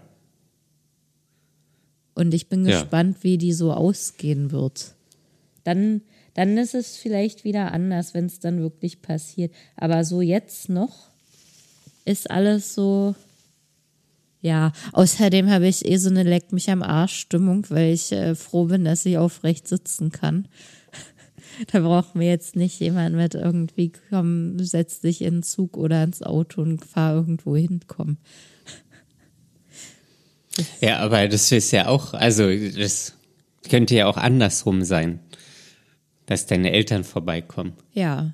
[2.15, 2.81] Und ich bin Ja.
[2.81, 4.95] gespannt, wie die so ausgehen wird.
[5.63, 6.01] Dann,
[6.39, 9.53] dann ist es vielleicht wieder anders, wenn es dann wirklich passiert.
[9.75, 11.09] Aber so jetzt noch
[12.05, 13.13] ist alles so.
[14.39, 18.35] Ja, außerdem habe ich eh so eine Leck mich am Arsch Stimmung, weil ich äh,
[18.35, 20.47] froh bin, dass ich aufrecht sitzen kann.
[21.73, 26.05] Da braucht mir jetzt nicht jemand mit irgendwie, komm, setz dich in den Zug oder
[26.05, 28.17] ins Auto und fahr irgendwo hinkommen.
[30.79, 33.15] Ja, aber das ist ja auch, also das
[33.69, 35.19] könnte ja auch andersrum sein,
[36.29, 37.73] dass deine Eltern vorbeikommen.
[37.93, 38.33] Ja.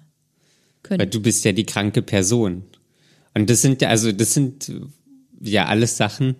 [0.83, 1.07] Weil Könnte.
[1.07, 2.63] du bist ja die kranke Person.
[3.33, 4.71] Und das sind ja, also das sind
[5.41, 6.35] ja alles Sachen,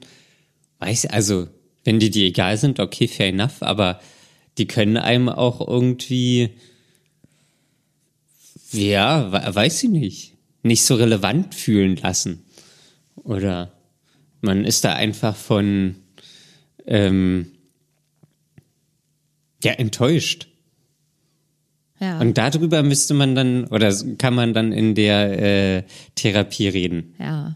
[0.79, 1.47] weiß, also
[1.83, 3.99] wenn die dir egal sind, okay, fair enough, aber
[4.57, 6.49] die können einem auch irgendwie,
[8.71, 12.43] ja, we- weiß ich nicht, nicht so relevant fühlen lassen.
[13.15, 13.71] Oder
[14.41, 15.95] man ist da einfach von,
[16.85, 17.51] ähm,
[19.63, 20.47] ja, enttäuscht.
[21.99, 22.19] Ja.
[22.19, 25.84] Und darüber müsste man dann, oder kann man dann in der äh,
[26.15, 27.13] Therapie reden.
[27.19, 27.55] Ja.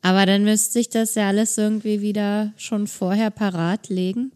[0.00, 4.32] Aber dann müsste ich das ja alles irgendwie wieder schon vorher parat legen,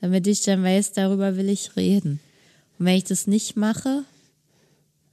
[0.00, 2.20] damit ich dann weiß, darüber will ich reden.
[2.78, 4.04] Und wenn ich das nicht mache,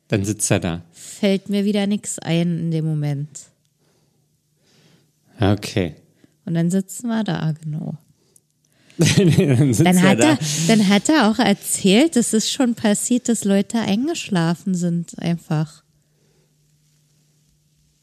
[0.07, 0.81] Dann sitzt er da.
[0.91, 3.29] fällt mir wieder nichts ein in dem Moment.
[5.39, 5.95] Okay.
[6.45, 7.95] Und dann sitzen wir da, genau.
[9.03, 10.29] Dann Dann er hat, da.
[10.31, 15.83] er, dann hat er auch erzählt, es ist schon passiert, dass Leute eingeschlafen sind, einfach.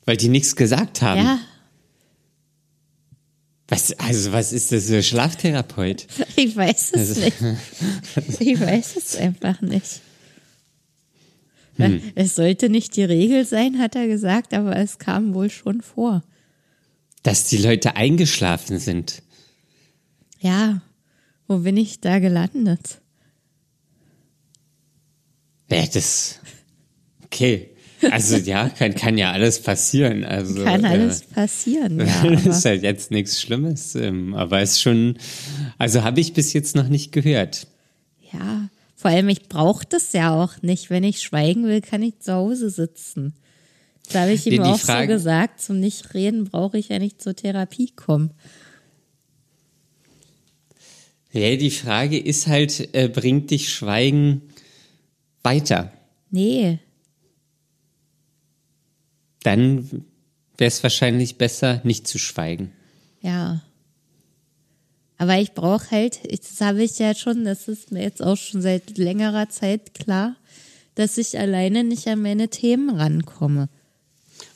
[0.05, 1.21] Weil die nichts gesagt haben.
[1.25, 1.39] Ja,
[3.69, 6.07] Was, also was ist das für Schlaftherapeut?
[6.37, 7.37] ich weiß es Also- nicht.
[8.41, 10.01] Ich weiß es einfach nicht.
[11.77, 12.03] Hm.
[12.15, 16.23] Es sollte nicht die Regel sein, hat er gesagt, aber es kam wohl schon vor.
[17.23, 19.23] Dass die Leute eingeschlafen sind.
[20.41, 20.83] Ja,
[21.51, 23.01] wo bin ich da gelandet?
[25.71, 26.39] Ja, das.
[27.25, 27.71] Okay.
[28.11, 30.25] Also ja, kann, kann ja alles passieren.
[30.25, 32.31] Also, Kann alles Äh, passieren, ja.
[32.31, 33.95] das ist halt jetzt nichts Schlimmes.
[33.95, 35.19] ähm, Aber ist schon.
[35.77, 37.67] Also habe ich bis jetzt noch nicht gehört.
[38.33, 40.89] ja, vor allem, ich brauche das ja auch nicht.
[40.91, 43.35] Wenn ich schweigen will, kann ich zu Hause sitzen.
[44.07, 45.61] Das habe ich ihm Die- die auch Frage- so gesagt.
[45.61, 48.31] Zum Nichtreden brauche ich ja nicht zur Therapie kommen.
[51.33, 54.43] Ja, die Frage ist halt, äh, bringt dich Schweigen
[55.43, 55.93] weiter?
[56.31, 56.79] Nee,
[59.43, 60.05] Dann
[60.59, 62.73] wäre es wahrscheinlich besser, nicht zu schweigen.
[63.23, 63.63] Ja.
[65.17, 68.37] Aber ich brauche halt, ich- das habe ich ja schon, das ist mir jetzt auch
[68.37, 70.37] schon seit längerer Zeit klar,
[70.95, 73.69] dass ich alleine nicht an meine Themen rankomme.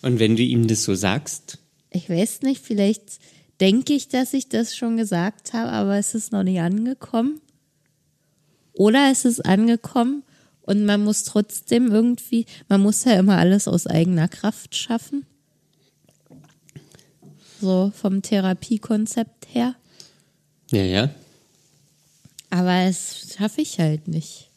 [0.02, 1.58] Und wenn du ihm das so sagst,
[1.90, 3.20] Ich weiß nicht, vielleicht
[3.64, 7.40] denke ich, dass ich das schon gesagt habe, aber es ist noch nicht angekommen.
[8.74, 10.22] Oder es ist angekommen
[10.60, 15.24] und man muss trotzdem irgendwie, man muss ja immer alles aus eigener Kraft schaffen.
[17.58, 19.76] So vom Therapiekonzept her.
[20.70, 21.10] ja, ja,
[22.50, 24.50] Aber es schaffe ich halt nicht.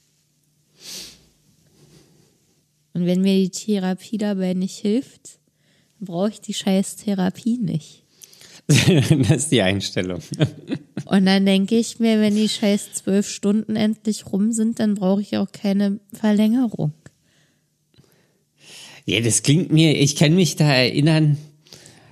[2.93, 5.39] Und wenn mir die Therapie dabei nicht hilft,
[6.01, 8.03] brauche ich die scheiß Therapie nicht.
[8.67, 10.21] das ist die Einstellung.
[11.05, 15.21] Und dann denke ich mir, wenn die scheiß zwölf Stunden endlich rum sind, dann brauche
[15.21, 16.91] ich auch keine Verlängerung.
[19.05, 21.37] Ja, das klingt mir, ich kann mich da erinnern,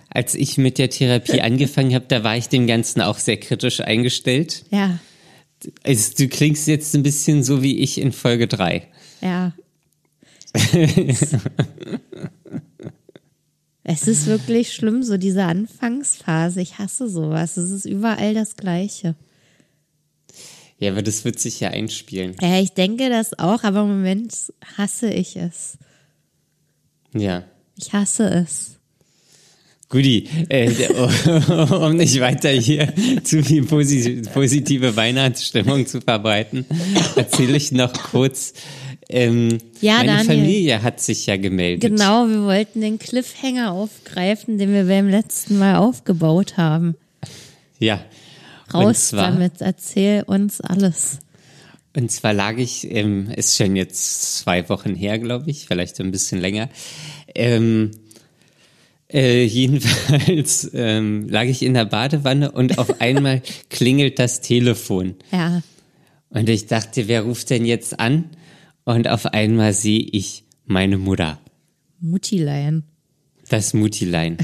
[0.09, 3.81] als ich mit der Therapie angefangen habe, da war ich dem Ganzen auch sehr kritisch
[3.81, 4.63] eingestellt.
[4.71, 4.99] Ja,
[5.83, 8.87] Also, du klingst jetzt ein bisschen so wie ich in Folge 3.
[9.21, 9.53] ja.
[13.87, 16.59] es ist wirklich schlimm, so diese Anfangsphase.
[16.59, 17.55] Ich hasse sowas.
[17.55, 19.13] Es ist überall das Gleiche.
[20.79, 22.35] Ja, aber das wird sich ja einspielen.
[22.41, 24.33] Ja, ich denke das auch, aber im Moment
[24.75, 25.77] hasse ich es.
[27.13, 27.43] Ja.
[27.77, 28.79] Ich hasse es.
[29.87, 30.71] Guti, äh,
[31.71, 32.91] um nicht weiter hier
[33.23, 36.65] zu viel posi positive Weihnachtsstimmung zu verbreiten,
[37.15, 38.53] erzähle ich noch kurz.
[39.09, 40.25] Ähm, Ja, meine Daniel.
[40.25, 41.89] Familie hat sich ja gemeldet.
[41.91, 46.95] Genau, wir wollten den Cliffhanger aufgreifen, den wir beim letzten Mal aufgebaut haben.
[47.79, 48.03] Ja.
[48.73, 51.19] Raus zwar, damit, erzähl uns alles.
[51.95, 56.11] Und zwar lag ich, ähm, ist schon jetzt zwei Wochen her, glaube ich, vielleicht ein
[56.11, 56.69] bisschen länger,
[57.35, 57.91] ähm,
[59.07, 65.13] Äh, jedenfalls ähm, lag ich in der Badewanne und auf einmal klingelt das Telefon.
[65.31, 65.61] Ja.
[66.31, 68.25] Und ich dachte, wer ruft denn jetzt an?
[68.85, 71.39] Und auf einmal sehe ich meine Mutter,
[71.99, 72.83] Muttilein.
[73.49, 74.37] das Mutilein.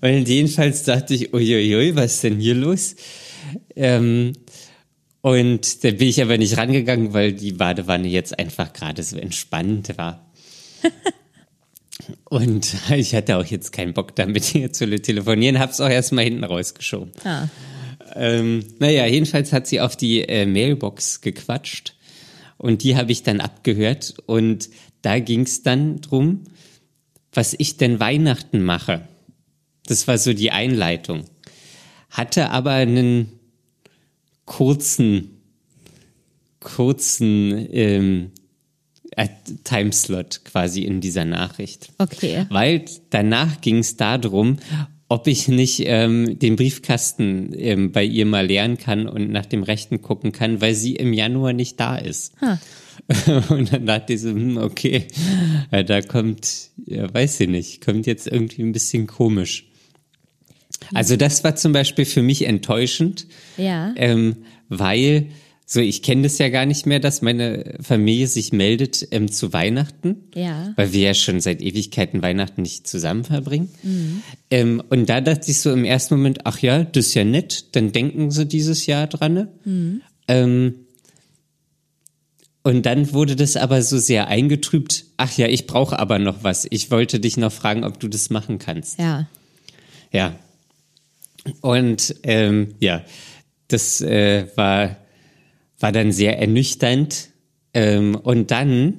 [0.00, 2.94] und, jedenfalls dachte ich, uiuiui, was ist denn hier los?
[3.74, 4.32] Ähm,
[5.22, 9.98] und da bin ich aber nicht rangegangen, weil die Badewanne jetzt einfach gerade so entspannt
[9.98, 10.30] war.
[12.24, 16.44] Und ich hatte auch jetzt keinen Bock damit hier zu telefonieren, hab's auch erstmal hinten
[16.44, 17.10] rausgeschoben.
[17.24, 17.48] Ah.
[18.14, 21.94] Ähm, naja, jedenfalls hat sie auf die äh, Mailbox gequatscht
[22.58, 24.70] und die habe ich dann abgehört und
[25.02, 26.44] da ging's dann drum,
[27.32, 29.06] was ich denn Weihnachten mache.
[29.86, 31.24] Das war so die Einleitung.
[32.10, 33.32] Hatte aber einen
[34.46, 35.42] kurzen,
[36.60, 38.30] kurzen ähm,
[39.12, 39.28] äh,
[39.64, 41.92] Timeslot quasi in dieser Nachricht.
[41.98, 42.46] Okay.
[42.48, 44.58] Weil danach ging es darum,
[45.08, 49.62] ob ich nicht ähm, den Briefkasten ähm, bei ihr mal leeren kann und nach dem
[49.62, 52.32] Rechten gucken kann, weil sie im Januar nicht da ist.
[52.40, 52.58] Ha.
[53.50, 55.06] Und dann dachte ich so, hm, okay,
[55.70, 59.66] ja, da kommt, ja, weiß ich nicht, kommt jetzt irgendwie ein bisschen komisch.
[60.92, 63.26] Also das war zum Beispiel für mich enttäuschend,
[63.58, 63.92] Ja.
[63.96, 64.36] ähm,
[64.68, 65.26] weil
[65.68, 69.52] so ich kenne das ja gar nicht mehr, dass meine Familie sich meldet ähm, zu
[69.52, 70.72] Weihnachten, Ja.
[70.76, 73.68] weil wir ja schon seit Ewigkeiten Weihnachten nicht zusammen verbringen.
[74.50, 77.74] Ähm, und da dachte ich so im ersten Moment, ach ja, das ist ja nett,
[77.74, 79.34] dann denken sie dieses Jahr dran.
[79.34, 80.00] ne?
[80.28, 80.74] Ähm,
[82.62, 85.04] und dann wurde das aber so sehr eingetrübt.
[85.18, 86.66] Ach ja, ich brauche aber noch was.
[86.70, 88.98] Ich wollte dich noch fragen, ob du das machen kannst.
[88.98, 89.28] Ja.
[90.12, 90.36] Ja.
[91.60, 93.04] Und ähm, ja,
[93.68, 94.96] das äh, war,
[95.78, 97.30] war dann sehr ernüchternd.
[97.74, 98.94] Ähm, und dann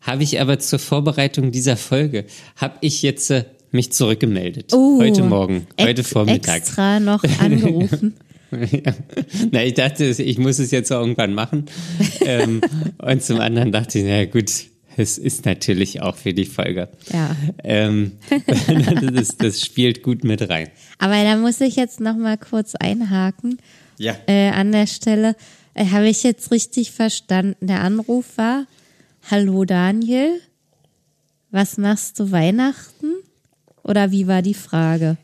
[0.00, 2.24] habe ich aber zur Vorbereitung dieser Folge,
[2.56, 4.72] habe ich jetzt äh, mich zurückgemeldet.
[4.72, 6.58] Oh, heute Morgen, heute Vormittag.
[6.58, 8.14] Extra noch angerufen.
[8.50, 8.92] Ja.
[9.50, 11.66] Na, ich dachte, ich muss es jetzt irgendwann machen.
[12.20, 12.60] ähm,
[12.98, 14.50] und zum anderen dachte ich, na gut,
[14.96, 16.88] es ist natürlich auch für die Folge.
[17.12, 17.36] Ja.
[17.64, 18.12] Ähm,
[19.12, 20.68] das, das spielt gut mit rein.
[20.98, 23.58] Aber da muss ich jetzt noch mal kurz einhaken.
[23.98, 24.14] Ja.
[24.26, 25.36] Äh, an der Stelle
[25.76, 27.66] habe ich jetzt richtig verstanden.
[27.66, 28.66] Der Anruf war:
[29.30, 30.40] Hallo Daniel,
[31.50, 33.12] was machst du Weihnachten?
[33.82, 35.16] Oder wie war die Frage?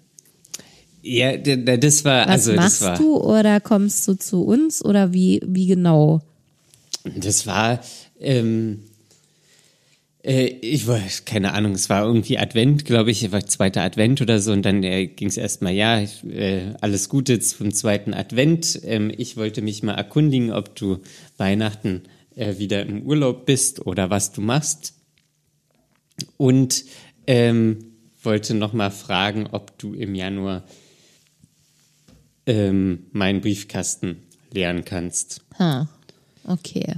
[1.03, 5.41] Ja, das war, Was also machst war, du oder kommst du zu uns oder wie
[5.45, 6.21] wie genau?
[7.17, 7.81] das war,
[8.21, 8.85] ähm,
[10.23, 14.41] äh, ich weiß, keine Ahnung, es war irgendwie Advent, glaube ich, war zweiter Advent oder
[14.41, 18.81] so und dann äh, ging es erstmal, ja, äh, alles Gute zum zweiten Advent.
[18.85, 21.01] Ähm, ich wollte mich mal erkundigen, ob du
[21.37, 22.03] Weihnachten
[22.37, 24.95] äh, wieder im Urlaub bist oder was du machst.
[26.37, 26.85] Und
[27.27, 30.63] ähm, wollte noch mal fragen, ob du im Januar
[32.47, 35.43] ähm, meinen Briefkasten leeren kannst.
[35.59, 35.89] Ha.
[36.45, 36.97] Okay.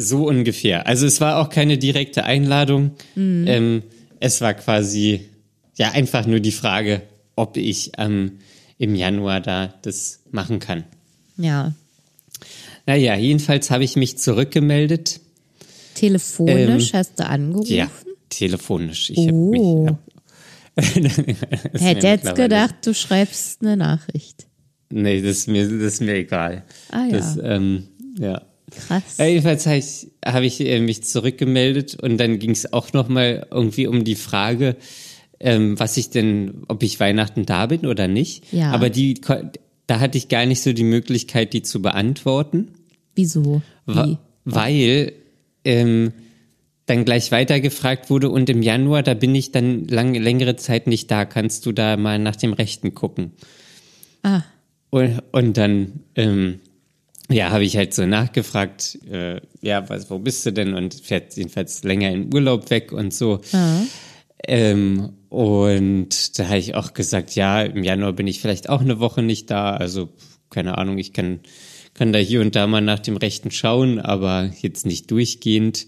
[0.00, 0.86] So ungefähr.
[0.86, 2.92] Also es war auch keine direkte Einladung.
[3.16, 3.82] Ähm,
[4.20, 5.28] es war quasi
[5.76, 7.02] ja einfach nur die Frage,
[7.34, 8.38] ob ich ähm,
[8.78, 10.84] im Januar da das machen kann.
[11.36, 11.72] Ja.
[12.86, 15.20] Naja, jedenfalls habe ich mich zurückgemeldet.
[15.94, 17.74] Telefonisch Ähm, hast du angerufen?
[17.74, 17.90] Ja,
[18.28, 19.10] telefonisch.
[19.10, 19.26] Ich Oh.
[19.26, 19.90] habe mich.
[21.74, 24.46] Hab, Hätte jetzt gedacht, du schreibst eine Nachricht.
[24.90, 26.62] Nee, das ist mir, das ist mir egal.
[26.92, 27.16] Ah, ja.
[27.18, 28.42] Das, ähm, ja.
[28.70, 29.16] Krass.
[29.18, 33.46] Ja, jedenfalls habe ich, hab ich äh, mich zurückgemeldet und dann ging es auch nochmal
[33.50, 34.76] irgendwie um die Frage,
[35.40, 38.52] ähm, was ich denn, ob ich Weihnachten da bin oder nicht.
[38.52, 38.72] Ja.
[38.72, 39.20] Aber die,
[39.86, 42.68] da hatte ich gar nicht so die Möglichkeit, die zu beantworten,
[43.14, 43.62] Wieso?
[43.86, 44.18] wa- Wie?
[44.44, 45.12] weil
[45.64, 46.12] ähm,
[46.86, 51.10] dann gleich weitergefragt wurde und im Januar, da bin ich dann lang, längere Zeit nicht
[51.10, 51.24] da.
[51.26, 53.32] Kannst du da mal nach dem Rechten gucken?
[54.22, 54.42] Ah,
[54.90, 56.60] Und, und dann, ähm,
[57.30, 60.74] ja, habe ich halt so nachgefragt, äh, ja, was, wo bist du denn?
[60.74, 63.40] Und fährt jedenfalls länger in Urlaub weg und so.
[64.46, 68.98] Ähm, und da habe ich auch gesagt, ja, im Januar bin ich vielleicht auch eine
[69.00, 69.76] Woche nicht da.
[69.76, 70.08] Also,
[70.50, 71.40] keine Ahnung, ich kann,
[71.94, 75.86] kann da hier und da mal nach dem Rechten schauen, aber jetzt nicht durchgehend.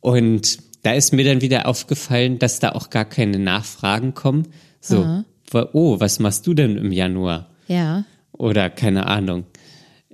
[0.00, 4.48] Und da ist mir dann wieder aufgefallen, dass da auch gar keine Nachfragen kommen.
[4.80, 5.02] So,
[5.50, 7.50] wa- oh, was machst du denn im Januar?
[7.68, 8.04] ja.
[8.32, 9.44] oder keine Ahnung.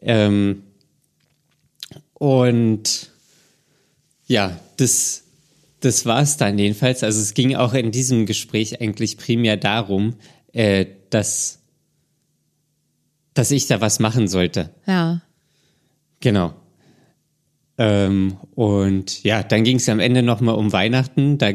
[0.02, 0.64] Ähm,
[2.14, 3.10] und
[4.26, 5.24] ja, das,
[5.80, 7.02] das war es dann jedenfalls.
[7.02, 10.14] Also es ging auch in diesem Gespräch eigentlich primär darum,
[10.52, 11.60] äh, dass,
[13.34, 14.70] dass ich da was machen sollte.
[14.86, 15.22] Ja.
[16.20, 16.54] Genau.
[17.78, 21.38] Ähm, und ja, dann ging es am Ende nochmal um Weihnachten.
[21.38, 21.52] Da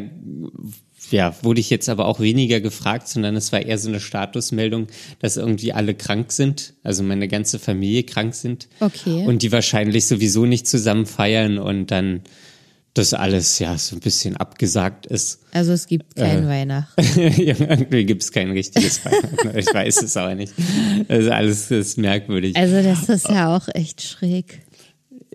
[1.11, 4.87] ja, wurde ich jetzt aber auch weniger gefragt, sondern es war eher so eine Statusmeldung,
[5.19, 8.67] dass irgendwie alle krank sind, also meine ganze Familie krank sind.
[8.79, 9.25] Okay.
[9.25, 12.21] Und die wahrscheinlich sowieso nicht zusammen feiern und dann
[12.93, 15.39] das alles ja so ein bisschen abgesagt ist.
[15.51, 16.47] Also es gibt kein Äh.
[16.49, 17.01] Weihnachten.
[17.41, 19.55] ja, irgendwie gibt es kein richtiges Weihnachten.
[19.57, 20.53] ich weiß es auch nicht.
[21.07, 22.55] Ist alles ist merkwürdig.
[22.55, 24.61] Also das ist ja auch echt schräg.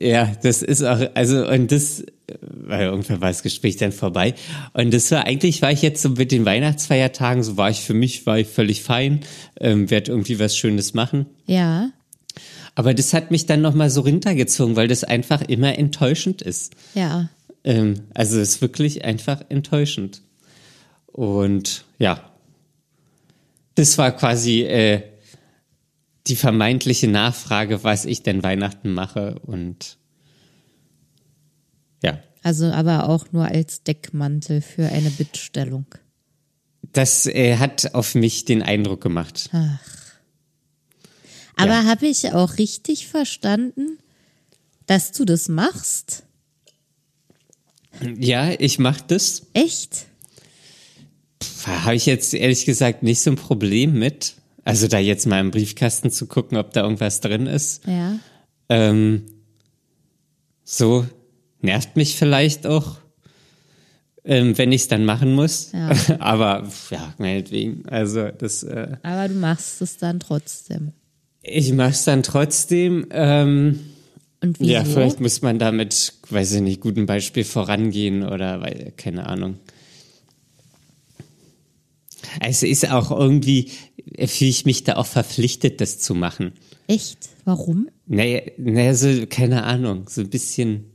[0.00, 2.02] Ja, das ist auch, also, und das,
[2.40, 4.34] weil irgendwann war das Gespräch dann vorbei.
[4.72, 7.94] Und das war, eigentlich war ich jetzt so mit den Weihnachtsfeiertagen, so war ich für
[7.94, 9.20] mich, war ich völlig fein,
[9.60, 11.26] ähm, werde irgendwie was Schönes machen.
[11.46, 11.90] Ja.
[12.74, 16.74] Aber das hat mich dann nochmal so runtergezogen, weil das einfach immer enttäuschend ist.
[16.94, 17.28] Ja.
[17.64, 20.22] Ähm, also es ist wirklich einfach enttäuschend.
[21.06, 22.30] Und ja,
[23.74, 25.02] das war quasi äh,
[26.26, 29.38] die vermeintliche Nachfrage, was ich denn Weihnachten mache.
[29.44, 29.98] Und
[32.02, 35.86] ja, Also aber auch nur als Deckmantel für eine Bittstellung.
[36.92, 39.48] das äh, hat auf mich den Eindruck gemacht.
[41.56, 41.84] Aber Ja.
[41.84, 43.98] habe ich auch richtig verstanden,
[44.86, 46.24] dass du das machst?
[48.18, 49.46] Ja, ich mache das.
[49.52, 50.06] Echt?
[51.66, 54.34] Habe ich jetzt ehrlich gesagt nicht so ein Problem mit.
[54.64, 57.84] Also da jetzt mal im Briefkasten zu gucken, ob da irgendwas drin ist.
[57.86, 58.18] Ja.
[58.68, 59.24] Ähm,
[60.64, 61.06] so
[61.62, 62.96] nervt mich vielleicht auch,
[64.24, 65.72] ähm, wenn ich es dann machen muss.
[65.72, 65.90] Ja.
[66.20, 67.86] Aber ja, meinetwegen.
[67.88, 70.92] Also das, äh, Aber du machst es dann trotzdem.
[71.42, 73.06] ich mache es dann trotzdem.
[73.10, 73.80] Ähm,
[74.40, 74.70] Und wieso?
[74.70, 79.58] ja, vielleicht muss man damit, weiß ich nicht, gutem Beispiel vorangehen oder weil, keine Ahnung.
[82.40, 83.70] Es ist auch irgendwie,
[84.26, 86.52] fühle ich mich da auch verpflichtet, das zu machen.
[86.86, 87.18] Echt?
[87.44, 87.88] Warum?
[88.06, 90.91] Naja, naja, so, keine Ahnung, so ein bisschen.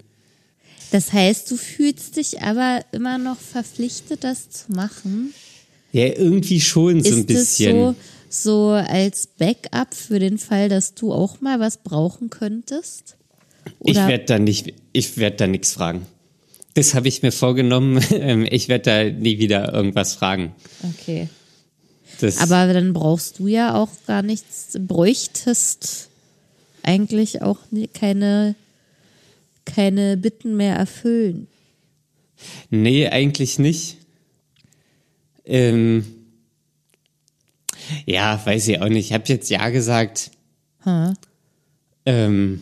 [0.91, 5.33] Das heißt, du fühlst dich aber immer noch verpflichtet, das zu machen?
[5.91, 7.75] Ja, irgendwie schon so ein Ist bisschen.
[7.75, 7.95] so,
[8.29, 13.15] so als Backup für den Fall, dass du auch mal was brauchen könntest?
[13.83, 16.05] ich Oder werde da nicht, ich werde da nichts fragen.
[16.73, 17.99] Das habe ich mir vorgenommen.
[18.11, 20.53] Ähm, Ich werde da nie wieder irgendwas fragen.
[20.83, 21.27] okay.
[22.19, 26.09] Das, Aber dann brauchst du ja auch gar nichts, bräuchtest
[26.81, 27.59] eigentlich auch
[27.93, 28.55] keine,
[29.67, 31.47] keine Bitten mehr erfüllen.
[32.69, 33.97] nee, eigentlich nicht.
[35.45, 36.05] Ähm,
[38.05, 39.07] ja, weiß ich auch nicht.
[39.07, 40.31] Ich habe jetzt ja gesagt.
[40.85, 41.13] Ha.
[42.05, 42.61] Ähm,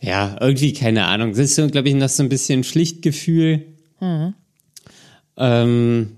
[0.00, 1.30] ja, irgendwie keine Ahnung.
[1.30, 3.66] Das ist so, glaube ich, noch so ein bisschen Pflichtgefühl.
[5.36, 6.16] Ähm,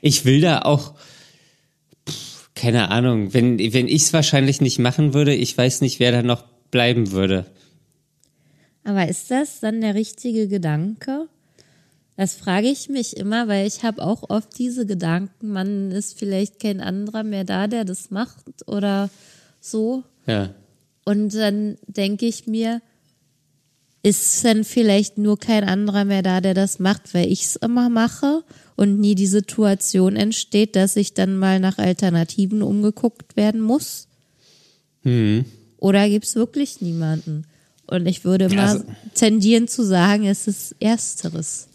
[0.00, 0.94] ich will da auch,
[2.08, 6.12] pff, keine Ahnung, wenn, wenn ich es wahrscheinlich nicht machen würde, ich weiß nicht, wer
[6.12, 7.46] da noch bleiben würde.
[8.84, 11.28] Aber ist das dann der richtige Gedanke?
[12.16, 16.58] Das frage ich mich immer, weil ich habe auch oft diese Gedanken, man ist vielleicht
[16.58, 19.08] kein anderer mehr da, der das macht oder
[19.60, 20.02] so.
[20.26, 20.54] Ja.
[21.04, 22.82] Und dann denke ich mir,
[24.02, 27.88] ist dann vielleicht nur kein anderer mehr da, der das macht, weil ich es immer
[27.88, 28.42] mache
[28.74, 34.08] und nie die Situation entsteht, dass ich dann mal nach Alternativen umgeguckt werden muss?
[35.78, 37.44] Oder gibt es wirklich niemanden?
[37.86, 41.68] Und ich würde mal Also- tendieren zu sagen, es ist Ersteres.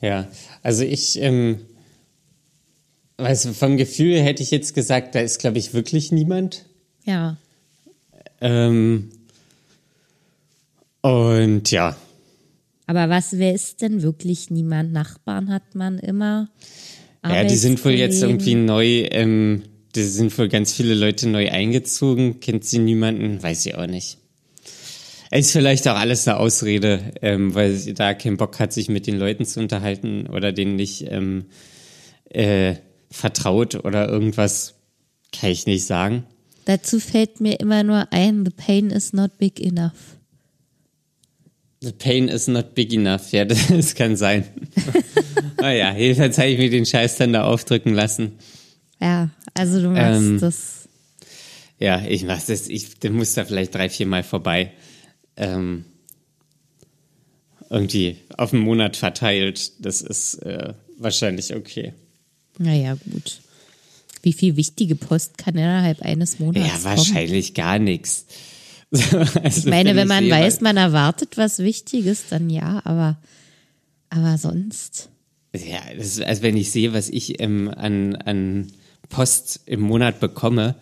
[0.00, 0.26] Ja,
[0.62, 1.60] also ich, ähm,
[3.18, 6.64] weißt du, vom Gefühl hätte ich jetzt gesagt, da ist, glaube ich, wirklich niemand.
[7.04, 7.36] Ja.
[8.40, 9.10] Ähm,
[11.00, 11.96] und ja,
[12.86, 14.92] Aber was, wer ist denn wirklich niemand?
[14.92, 16.48] Nachbarn hat man immer.
[17.24, 19.62] ja, die sind wohl jetzt irgendwie neu, ähm,
[19.94, 22.40] da sind wohl ganz viele Leute neu eingezogen.
[22.40, 23.42] Kennt sie niemanden?
[23.42, 24.18] Weiß ich auch nicht.
[25.30, 29.06] Ist vielleicht auch alles eine Ausrede, ähm, weil sie da keinen Bock hat, sich mit
[29.06, 31.46] den Leuten zu unterhalten oder denen nicht ähm,
[32.30, 32.74] äh,
[33.10, 34.74] vertraut oder irgendwas.
[35.32, 36.24] Kann ich nicht sagen.
[36.66, 40.18] Dazu fällt mir immer nur ein, the pain is not big enough.
[41.80, 43.32] The pain is not big enough.
[43.32, 44.44] Ja, das kann sein.
[45.60, 48.38] naja, jedenfalls habe ich mir den Scheiß dann da aufdrücken lassen.
[49.00, 50.88] Ja, also du machst Ähm, das.
[51.78, 54.72] Ja, ich mach das, ich muss da vielleicht drei, vier Mal vorbei.
[55.36, 55.84] Ähm,
[57.70, 59.72] irgendwie auf einen Monat verteilt.
[59.84, 61.92] Das ist äh, wahrscheinlich okay.
[62.58, 63.40] Naja, gut.
[64.22, 66.84] Wie viel wichtige Post kann innerhalb eines Monats Ja, kommen?
[66.84, 68.26] wahrscheinlich gar nichts.
[68.92, 73.18] Also, Ich meine, wenn man sehe, weiß, man erwartet was Wichtiges, dann ja, aber,
[74.08, 75.08] aber sonst.
[75.52, 78.68] Ja, das ist, also wenn ich sehe, was ich ähm, an, an
[79.14, 80.74] Post im Monat bekomme,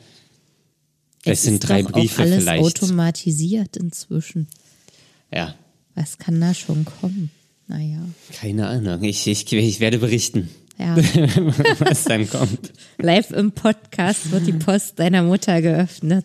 [1.24, 2.62] Das Es sind drei Briefe alles vielleicht.
[2.64, 4.48] automatisiert inzwischen.
[5.32, 5.54] Ja,
[5.94, 7.30] Was kann da schon kommen?
[7.68, 8.00] Naja,
[8.40, 9.02] keine Ahnung.
[9.04, 10.96] Ich, ich, ich werde berichten, ja.
[11.78, 12.72] was dann kommt.
[12.98, 16.24] Live im Podcast wird die Post deiner Mutter geöffnet.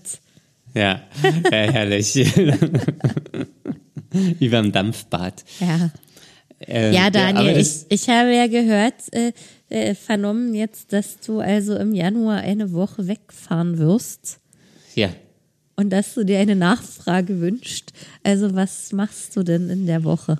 [0.74, 2.16] Ja, ja herrlich.
[4.40, 5.44] Überm Dampfbad.
[5.60, 5.92] Ja.
[6.60, 9.32] Ähm, Ja, Daniel, aber ich, ich habe ja gehört, äh,
[9.70, 14.40] äh, vernommen jetzt, dass du also im Januar eine Woche wegfahren wirst
[14.96, 15.10] ja.
[15.76, 17.92] und dass du dir eine Nachfrage wünscht.
[18.24, 20.38] Also was machst du denn in der Woche?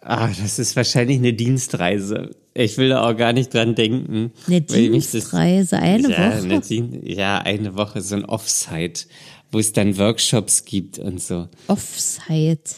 [0.00, 2.30] Ah, das ist wahrscheinlich eine Dienstreise.
[2.54, 4.32] Ich will da auch gar nicht dran denken.
[4.46, 6.42] Eine mich das- Dienstreise, eine ja, Woche?
[6.44, 9.06] Eine Dien ja, eine Woche, so ein Offsite,
[9.50, 11.48] wo es dann Workshops gibt und so.
[11.66, 12.76] Offsite.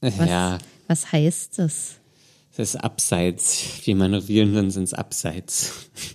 [0.00, 1.99] Was, Ja, was heißt das?
[2.56, 3.80] Das ist abseits.
[3.84, 5.90] Wir manövrieren uns ins Abseits.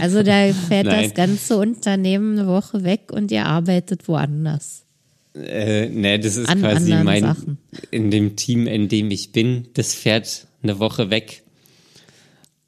[0.00, 1.04] Also da fährt Nein.
[1.04, 4.86] das ganze Unternehmen eine Woche weg und ihr arbeitet woanders.
[5.34, 7.58] Äh, ne, das ist An quasi mein, Sachen.
[7.90, 11.42] in dem Team, in dem ich bin, das fährt eine Woche weg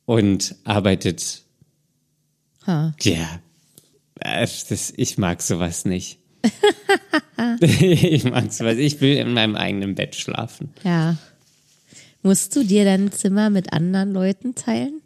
[0.05, 1.45] und arbeitet,
[2.67, 2.95] Ha.
[3.01, 3.41] ja,
[4.21, 6.19] äh, das, ich mag sowas nicht.
[7.61, 10.71] ich mag sowas, ich will in meinem eigenen Bett schlafen.
[10.85, 11.17] Ja.
[12.29, 15.01] Musst du dir dein Zimmer mit anderen Leuten teilen?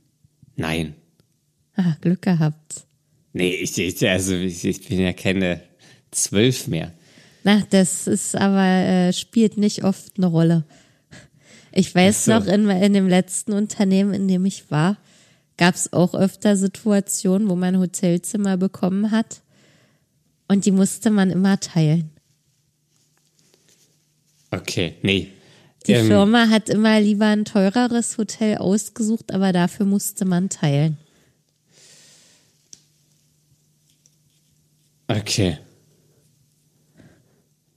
[0.57, 0.97] Nein,
[1.77, 2.85] Ah, Glück gehabt.
[3.33, 5.63] nee, ich, ich, also ich, ich bin ja keine
[6.11, 6.93] zwölf mehr.
[7.45, 10.65] Na, das ist aber, äh, spielt nicht oft eine Rolle.
[11.71, 12.33] Ich weiß so.
[12.33, 14.97] noch, in, in dem letzten Unternehmen, in dem ich war,
[15.57, 19.43] gab es auch öfter Situationen, wo man Hotelzimmer bekommen hat.
[20.49, 22.11] Und die musste man immer teilen.
[24.51, 25.29] Okay, nee.
[25.87, 30.97] Die Ähm, Firma hat immer lieber ein teureres Hotel ausgesucht, aber dafür musste man teilen.
[35.09, 35.59] Okay.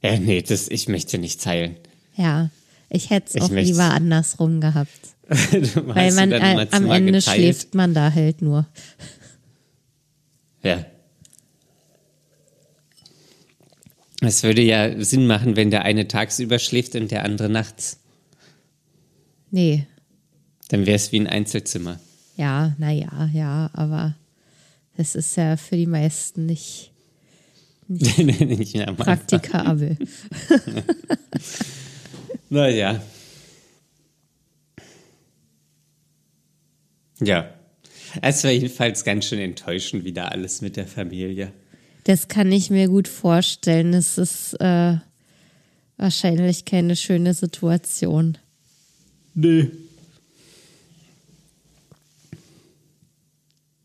[0.01, 1.75] Ja, nee, das, ich möchte nicht teilen.
[2.15, 2.49] Ja,
[2.89, 4.91] ich hätte es auch möcht's- lieber andersrum gehabt.
[5.27, 7.23] Weil man äh, am Ende geteilt?
[7.23, 8.67] schläft man da halt nur.
[10.61, 10.85] Ja.
[14.21, 17.99] Es würde ja Sinn machen, wenn der eine tagsüber schläft und der andere nachts.
[19.51, 19.85] Nee,
[20.69, 21.99] Dann wäre es wie ein Einzelzimmer.
[22.37, 24.15] ja, naja, ja, aber
[24.97, 26.91] das ist ja für die meisten nicht
[27.87, 28.19] Nicht
[28.79, 28.95] Anfang.
[28.95, 29.97] praktikabel.
[32.49, 33.01] Naja.
[37.19, 37.49] Ja.
[38.21, 41.51] Es war jedenfalls ganz schön enttäuschend wieder alles mit der Familie.
[42.05, 43.93] Das kann ich mir gut vorstellen.
[43.93, 44.95] Es ist äh,
[45.97, 48.37] wahrscheinlich keine schöne Situation.
[49.33, 49.69] Nee.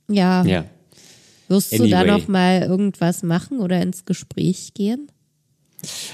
[0.09, 0.64] Ja, Ja.
[1.49, 2.18] wirst du da Anyway.
[2.18, 5.11] noch mal irgendwas machen oder ins Gespräch gehen?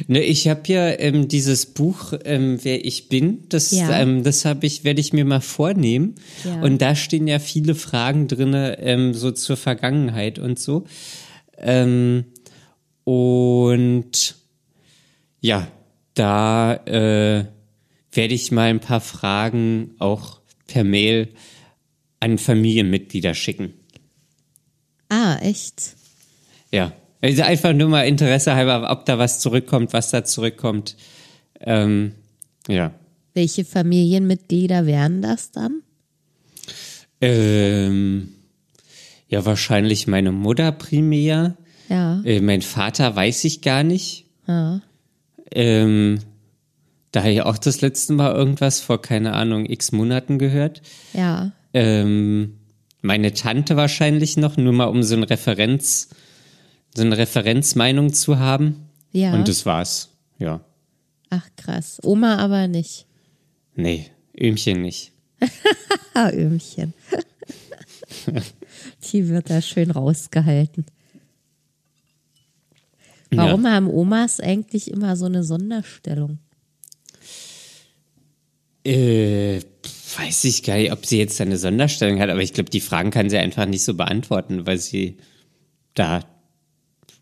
[0.07, 3.99] Ne, ich habe ja ähm, dieses Buch, ähm, wer ich bin, das, Ja.
[4.01, 6.15] ähm, das habe ich, werde ich mir mal vornehmen.
[6.45, 6.61] Ja.
[6.63, 10.87] Und da stehen ja viele Fragen drinne, ähm, so zur Vergangenheit und so.
[11.59, 12.25] Ähm,
[13.05, 14.37] und
[15.41, 15.69] ja,
[16.15, 17.47] da äh,
[18.13, 21.29] werde ich mal ein paar Fragen auch per Mail
[22.21, 23.75] an Familienmitglieder schicken.
[25.09, 25.95] Ah, echt?
[26.73, 26.93] Ja.
[27.21, 30.97] Also einfach nur mal Interesse halber, ob da was zurückkommt, was da zurückkommt.
[31.61, 32.15] Ähm,
[32.69, 32.93] ja.
[33.35, 35.83] Welche Familienmitglieder wären das dann?
[37.21, 38.36] Ähm,
[39.29, 41.57] ja, wahrscheinlich meine Mutter primär.
[41.89, 42.21] Ja.
[42.25, 44.27] Äh, mein Vater weiß ich gar nicht.
[44.47, 44.81] ja.
[45.53, 46.19] Ähm,
[47.13, 50.83] da habe ich auch das letzte Mal irgendwas vor, keine Ahnung, x Monaten gehört.
[51.15, 51.53] Ja.
[51.73, 52.59] Ähm,
[53.01, 56.11] meine Tante wahrscheinlich noch, nur mal um so ein Referenz,
[56.95, 58.91] so eine Referenzmeinung zu haben.
[59.13, 59.33] Ja.
[59.33, 60.11] Und das war's.
[60.39, 60.61] Ja.
[61.31, 62.01] Ach krass.
[62.03, 63.07] Oma aber nicht.
[63.75, 65.13] Nee, Öhmchen nicht.
[66.17, 66.93] Öhmchen.
[69.07, 70.87] Die wird da schön rausgehalten.
[73.31, 76.39] Warum haben Omas eigentlich immer so eine Sonderstellung?
[78.85, 79.61] Äh,
[80.17, 83.11] weiß ich gar nicht, ob sie jetzt eine Sonderstellung hat, aber ich glaube, die Fragen
[83.11, 85.17] kann sie einfach nicht so beantworten, weil sie
[85.95, 86.25] da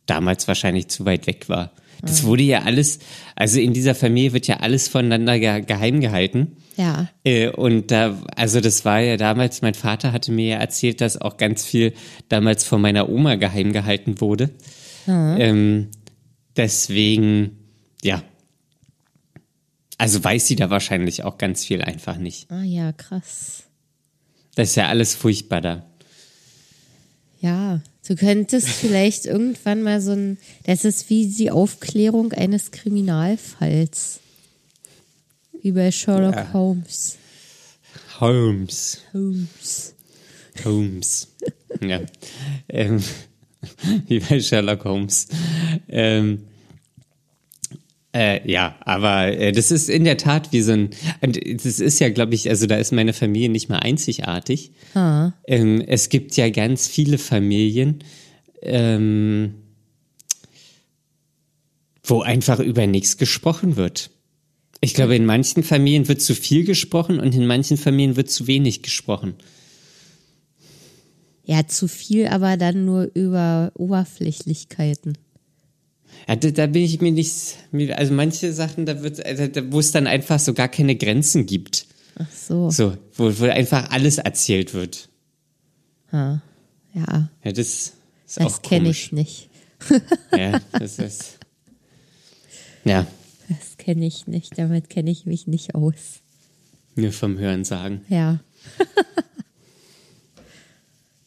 [0.07, 1.73] damals wahrscheinlich zu weit weg war.
[2.03, 2.99] Das wurde ja alles,
[3.35, 6.57] also in dieser Familie wird ja alles voneinander ge geheim gehalten.
[6.77, 7.09] Ja.
[7.25, 11.21] Äh, und da, also das war ja damals, mein Vater hatte mir ja erzählt, dass
[11.21, 11.95] auch ganz viel
[12.29, 14.51] damals von meiner Oma geheim gehalten wurde.
[15.07, 15.89] Ähm,
[16.57, 17.59] deswegen,
[18.03, 18.23] ja.
[19.99, 22.51] Also weiß sie da wahrscheinlich auch ganz viel einfach nicht.
[22.51, 23.65] Ah ja, krass.
[24.55, 25.87] Das ist ja alles furchtbar da.
[27.41, 34.21] Ja, Du könntest vielleicht irgendwann mal so ein, das ist wie die Aufklärung eines Kriminalfalls.
[35.65, 36.53] Wie bei Sherlock Ja.
[36.53, 37.17] Holmes.
[38.21, 39.01] Holmes.
[39.15, 39.95] Holmes.
[40.63, 41.29] Holmes.
[41.81, 42.01] ja.
[42.69, 43.03] Ähm,
[44.07, 45.27] wie bei Sherlock Holmes.
[45.89, 46.43] Ähm,
[48.13, 50.91] äh, ja, aber äh, das ist in der Tat wie so ein,
[51.23, 54.73] und das ist ja, glaube ich, also da ist meine Familie nicht mal einzigartig.
[54.93, 55.33] Ah.
[55.47, 58.05] Ähm, es gibt ja ganz viele Familien,
[58.61, 59.55] ähm,
[62.03, 64.11] wo einfach über nichts gesprochen wird.
[64.85, 68.47] Ich glaube, in manchen Familien wird zu viel gesprochen und in manchen Familien wird zu
[68.47, 69.33] wenig gesprochen.
[71.47, 75.17] Ja, zu viel, aber dann nur über Oberflächlichkeiten.
[76.29, 77.57] Ja, da, da bin ich mir nicht,
[77.97, 81.87] also manche Sachen, da wird, also wo es dann einfach so gar keine Grenzen gibt.
[82.19, 82.71] Ach so.
[82.71, 85.09] So, wo, wo einfach alles erzählt wird.
[86.11, 86.41] Ah.
[86.93, 87.95] Ja, Ja, das ist
[88.37, 89.07] das auch kenne komisch.
[89.07, 89.49] ich nicht.
[90.37, 91.39] Ja, das ist,
[92.85, 93.07] ja,
[93.49, 94.59] Das kenne ich nicht.
[94.59, 96.21] Damit kenne ich mich nicht aus.
[96.97, 98.03] nur vom Hören sagen.
[98.09, 98.41] Ja.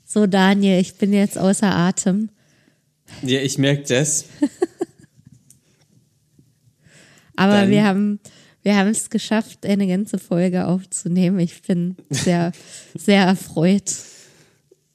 [0.06, 2.30] so, Daniel, ich bin jetzt außer Atem.
[3.24, 4.26] Ja, ich merke das.
[7.36, 8.20] Aber Dann- wir haben
[8.64, 11.40] wir haben es geschafft, eine ganze Folge aufzunehmen.
[11.40, 12.52] Ich bin sehr,
[12.98, 13.94] sehr erfreut.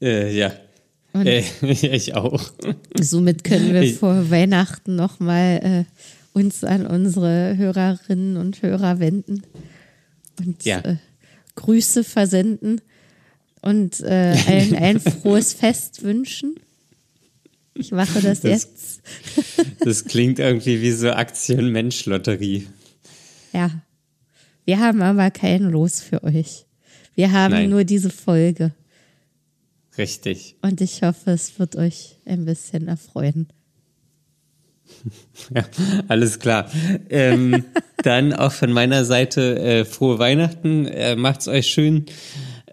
[0.02, 0.52] Äh, ja.
[1.14, 2.52] Und- Äh, ich auch.
[3.00, 5.84] Somit können wir Ich- vor Weihnachten nochmal äh,
[6.32, 9.42] uns an unsere Hörerinnen und Hörer wenden
[10.38, 10.78] und Ja.
[10.80, 10.96] äh,
[11.56, 12.80] Grüße versenden
[13.60, 16.56] und äh, ein, ein frohes Fest wünschen.
[17.74, 19.02] Ich mache das, Das- jetzt.
[19.80, 22.66] Das klingt irgendwie wie so Aktien-Mensch-Lotterie.
[23.52, 23.70] Ja.
[24.64, 26.66] Wir haben aber kein Los für euch.
[27.14, 27.70] Wir haben Nein.
[27.70, 28.72] nur diese Folge.
[29.98, 30.56] Richtig.
[30.62, 33.48] Und ich hoffe, es wird euch ein bisschen erfreuen.
[35.54, 35.64] Ja,
[36.08, 36.70] alles klar.
[37.10, 37.64] Ähm,
[38.02, 40.86] dann auch von meiner Seite äh, frohe Weihnachten.
[40.86, 42.06] Äh, macht's euch schön.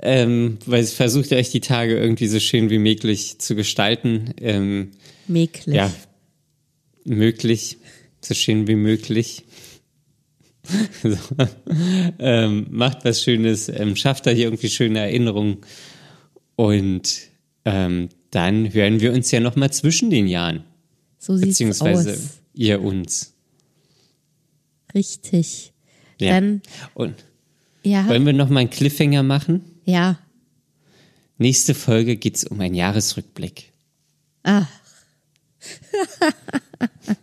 [0.02, 4.34] Ähm, weil versucht euch die Tage irgendwie so schön wie möglich zu gestalten.
[4.40, 4.92] Ähm,
[5.28, 5.76] Mäglich.
[5.76, 5.92] ja,
[7.06, 7.78] möglich,
[8.22, 9.44] so schön wie möglich.
[11.04, 11.18] so.
[12.20, 15.58] ähm, macht was Schönes, ähm, schafft da hier irgendwie schöne Erinnerungen
[16.56, 17.30] und
[17.66, 20.64] ähm, dann hören wir uns ja noch mal zwischen den Jahren,
[21.20, 22.40] so sieht's beziehungsweise aus.
[22.54, 23.34] ihr uns.
[24.96, 25.74] Richtig.
[26.20, 26.32] Ja.
[26.32, 26.62] Dann,
[26.96, 27.14] Und
[27.84, 29.64] ja, wollen wir noch mal einen Cliffhanger machen?
[29.86, 30.18] ja.
[31.42, 33.72] Nächste Folge geht's um einen Jahresrückblick.
[34.44, 34.68] Ach.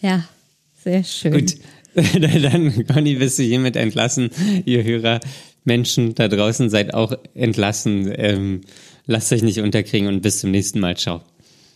[0.00, 0.24] ja,
[0.84, 1.32] sehr schön.
[1.32, 1.56] Gut,
[1.94, 4.30] dann Conny, bist du hiermit entlassen.
[4.64, 5.18] Ihr Hörer,
[5.64, 8.12] Menschen da draußen seid auch entlassen.
[8.16, 8.60] Ähm,
[9.10, 10.96] lasst euch nicht unterkriegen und bis zum nächsten Mal.
[10.96, 11.20] Ciao.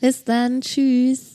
[0.00, 0.60] Bis dann.
[0.60, 1.33] Tschüss.